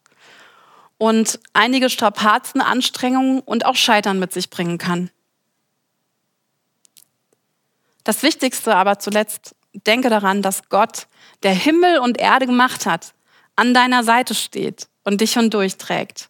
und 0.98 1.40
einige 1.54 1.90
Strapazen, 1.90 2.62
Anstrengungen 2.62 3.40
und 3.40 3.66
auch 3.66 3.76
Scheitern 3.76 4.20
mit 4.20 4.34
sich 4.34 4.50
bringen 4.50 4.78
kann. 4.78 5.10
Das 8.04 8.24
Wichtigste 8.24 8.76
aber 8.76 9.00
zuletzt, 9.00 9.56
denke 9.74 10.10
daran, 10.10 10.42
dass 10.42 10.70
Gott, 10.70 11.08
der 11.44 11.54
Himmel 11.54 12.00
und 12.00 12.20
Erde 12.20 12.46
gemacht 12.46 12.86
hat, 12.86 13.14
an 13.56 13.74
deiner 13.74 14.04
Seite 14.04 14.36
steht 14.36 14.88
und 15.04 15.22
dich 15.22 15.34
hindurchträgt. 15.34 16.30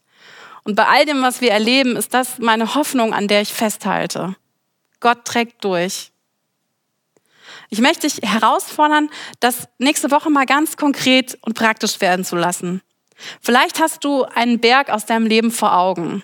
Und 0.63 0.75
bei 0.75 0.87
all 0.87 1.05
dem, 1.05 1.21
was 1.21 1.41
wir 1.41 1.51
erleben, 1.51 1.95
ist 1.95 2.13
das 2.13 2.39
meine 2.39 2.75
Hoffnung, 2.75 3.13
an 3.13 3.27
der 3.27 3.41
ich 3.41 3.53
festhalte. 3.53 4.35
Gott 4.99 5.25
trägt 5.25 5.63
durch. 5.63 6.11
Ich 7.69 7.81
möchte 7.81 8.07
dich 8.07 8.21
herausfordern, 8.21 9.09
das 9.39 9.67
nächste 9.77 10.11
Woche 10.11 10.29
mal 10.29 10.45
ganz 10.45 10.77
konkret 10.77 11.37
und 11.41 11.55
praktisch 11.55 11.99
werden 12.01 12.23
zu 12.23 12.35
lassen. 12.35 12.81
Vielleicht 13.41 13.79
hast 13.79 14.03
du 14.03 14.23
einen 14.23 14.59
Berg 14.59 14.89
aus 14.89 15.05
deinem 15.05 15.25
Leben 15.25 15.51
vor 15.51 15.75
Augen, 15.75 16.23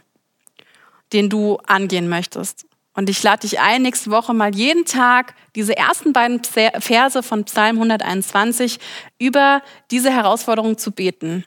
den 1.12 1.30
du 1.30 1.58
angehen 1.66 2.08
möchtest. 2.08 2.69
Und 3.00 3.10
ich 3.10 3.24
lade 3.24 3.48
dich 3.48 3.62
ein, 3.62 3.84
nächste 3.84 4.12
Woche 4.12 4.34
mal 4.34 4.54
jeden 4.54 4.84
Tag 4.84 5.34
diese 5.56 5.78
ersten 5.78 6.12
beiden 6.12 6.42
Verse 6.44 7.24
von 7.24 7.46
Psalm 7.46 7.78
121 7.78 8.78
über 9.18 9.62
diese 9.90 10.12
Herausforderung 10.12 10.78
zu 10.78 10.92
beten. 10.92 11.46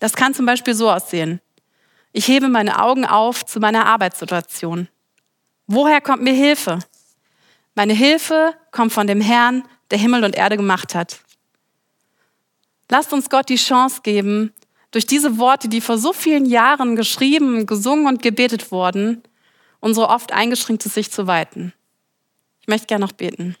Das 0.00 0.14
kann 0.14 0.34
zum 0.34 0.44
Beispiel 0.44 0.74
so 0.74 0.90
aussehen. 0.90 1.40
Ich 2.12 2.26
hebe 2.26 2.48
meine 2.48 2.82
Augen 2.82 3.04
auf 3.04 3.46
zu 3.46 3.60
meiner 3.60 3.86
Arbeitssituation. 3.86 4.88
Woher 5.68 6.00
kommt 6.00 6.24
mir 6.24 6.32
Hilfe? 6.32 6.80
Meine 7.76 7.94
Hilfe 7.94 8.54
kommt 8.72 8.92
von 8.92 9.06
dem 9.06 9.20
Herrn, 9.20 9.62
der 9.92 9.98
Himmel 9.98 10.24
und 10.24 10.34
Erde 10.34 10.56
gemacht 10.56 10.96
hat. 10.96 11.20
Lasst 12.90 13.12
uns 13.12 13.30
Gott 13.30 13.48
die 13.48 13.54
Chance 13.54 14.00
geben, 14.02 14.52
durch 14.90 15.06
diese 15.06 15.38
Worte, 15.38 15.68
die 15.68 15.80
vor 15.80 15.96
so 15.96 16.12
vielen 16.12 16.44
Jahren 16.44 16.96
geschrieben, 16.96 17.66
gesungen 17.66 18.08
und 18.08 18.20
gebetet 18.20 18.72
wurden, 18.72 19.22
unsere 19.80 20.08
oft 20.08 20.32
eingeschränkte 20.32 20.88
Sicht 20.88 21.12
zu 21.12 21.26
weiten. 21.26 21.72
Ich 22.60 22.68
möchte 22.68 22.86
gerne 22.86 23.04
noch 23.04 23.12
beten. 23.12 23.56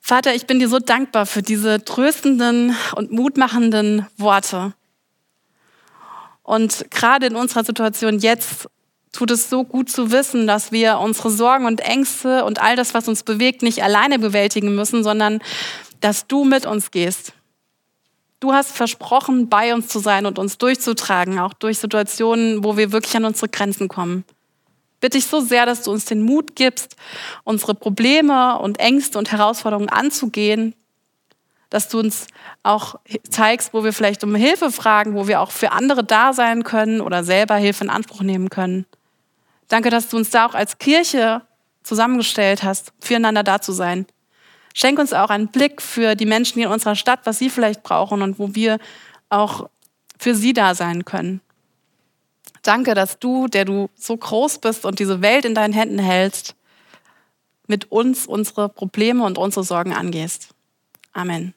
Vater, 0.00 0.34
ich 0.34 0.46
bin 0.46 0.58
dir 0.58 0.68
so 0.68 0.78
dankbar 0.78 1.24
für 1.24 1.42
diese 1.42 1.82
tröstenden 1.82 2.76
und 2.94 3.10
mutmachenden 3.10 4.06
Worte. 4.18 4.74
Und 6.42 6.90
gerade 6.90 7.26
in 7.26 7.36
unserer 7.36 7.64
Situation 7.64 8.18
jetzt 8.18 8.68
tut 9.12 9.30
es 9.30 9.48
so 9.48 9.64
gut 9.64 9.88
zu 9.88 10.10
wissen, 10.10 10.46
dass 10.46 10.72
wir 10.72 10.98
unsere 10.98 11.30
Sorgen 11.30 11.64
und 11.64 11.80
Ängste 11.80 12.44
und 12.44 12.60
all 12.60 12.76
das, 12.76 12.92
was 12.92 13.08
uns 13.08 13.22
bewegt, 13.22 13.62
nicht 13.62 13.82
alleine 13.82 14.18
bewältigen 14.18 14.74
müssen, 14.74 15.02
sondern 15.02 15.40
dass 16.00 16.26
du 16.26 16.44
mit 16.44 16.66
uns 16.66 16.90
gehst. 16.90 17.32
Du 18.44 18.52
hast 18.52 18.72
versprochen, 18.72 19.48
bei 19.48 19.72
uns 19.72 19.88
zu 19.88 20.00
sein 20.00 20.26
und 20.26 20.38
uns 20.38 20.58
durchzutragen, 20.58 21.38
auch 21.38 21.54
durch 21.54 21.78
Situationen, 21.78 22.62
wo 22.62 22.76
wir 22.76 22.92
wirklich 22.92 23.16
an 23.16 23.24
unsere 23.24 23.48
Grenzen 23.48 23.88
kommen. 23.88 24.26
Bitte 25.00 25.16
ich 25.16 25.24
so 25.24 25.40
sehr, 25.40 25.64
dass 25.64 25.80
du 25.80 25.90
uns 25.90 26.04
den 26.04 26.20
Mut 26.20 26.54
gibst, 26.54 26.94
unsere 27.44 27.74
Probleme 27.74 28.58
und 28.58 28.78
Ängste 28.80 29.16
und 29.16 29.32
Herausforderungen 29.32 29.88
anzugehen, 29.88 30.74
dass 31.70 31.88
du 31.88 32.00
uns 32.00 32.26
auch 32.62 32.96
zeigst, 33.30 33.72
wo 33.72 33.82
wir 33.82 33.94
vielleicht 33.94 34.22
um 34.24 34.34
Hilfe 34.34 34.70
fragen, 34.70 35.14
wo 35.14 35.26
wir 35.26 35.40
auch 35.40 35.50
für 35.50 35.72
andere 35.72 36.04
da 36.04 36.34
sein 36.34 36.64
können 36.64 37.00
oder 37.00 37.24
selber 37.24 37.54
Hilfe 37.54 37.84
in 37.84 37.90
Anspruch 37.90 38.20
nehmen 38.20 38.50
können. 38.50 38.84
Danke, 39.68 39.88
dass 39.88 40.10
du 40.10 40.18
uns 40.18 40.28
da 40.28 40.44
auch 40.44 40.54
als 40.54 40.76
Kirche 40.76 41.40
zusammengestellt 41.82 42.62
hast, 42.62 42.92
füreinander 43.00 43.42
da 43.42 43.62
zu 43.62 43.72
sein. 43.72 44.04
Schenk 44.74 44.98
uns 44.98 45.12
auch 45.12 45.30
einen 45.30 45.48
Blick 45.48 45.80
für 45.80 46.16
die 46.16 46.26
Menschen 46.26 46.58
hier 46.58 46.66
in 46.66 46.72
unserer 46.72 46.96
Stadt, 46.96 47.20
was 47.24 47.38
sie 47.38 47.48
vielleicht 47.48 47.82
brauchen 47.84 48.20
und 48.22 48.38
wo 48.38 48.54
wir 48.54 48.78
auch 49.30 49.70
für 50.18 50.34
sie 50.34 50.52
da 50.52 50.74
sein 50.74 51.04
können. 51.04 51.40
Danke, 52.62 52.94
dass 52.94 53.18
du, 53.18 53.46
der 53.46 53.64
du 53.64 53.88
so 53.94 54.16
groß 54.16 54.58
bist 54.58 54.84
und 54.84 54.98
diese 54.98 55.22
Welt 55.22 55.44
in 55.44 55.54
deinen 55.54 55.72
Händen 55.72 55.98
hältst, 55.98 56.56
mit 57.66 57.90
uns 57.92 58.26
unsere 58.26 58.68
Probleme 58.68 59.24
und 59.24 59.38
unsere 59.38 59.64
Sorgen 59.64 59.92
angehst. 59.92 60.48
Amen. 61.12 61.54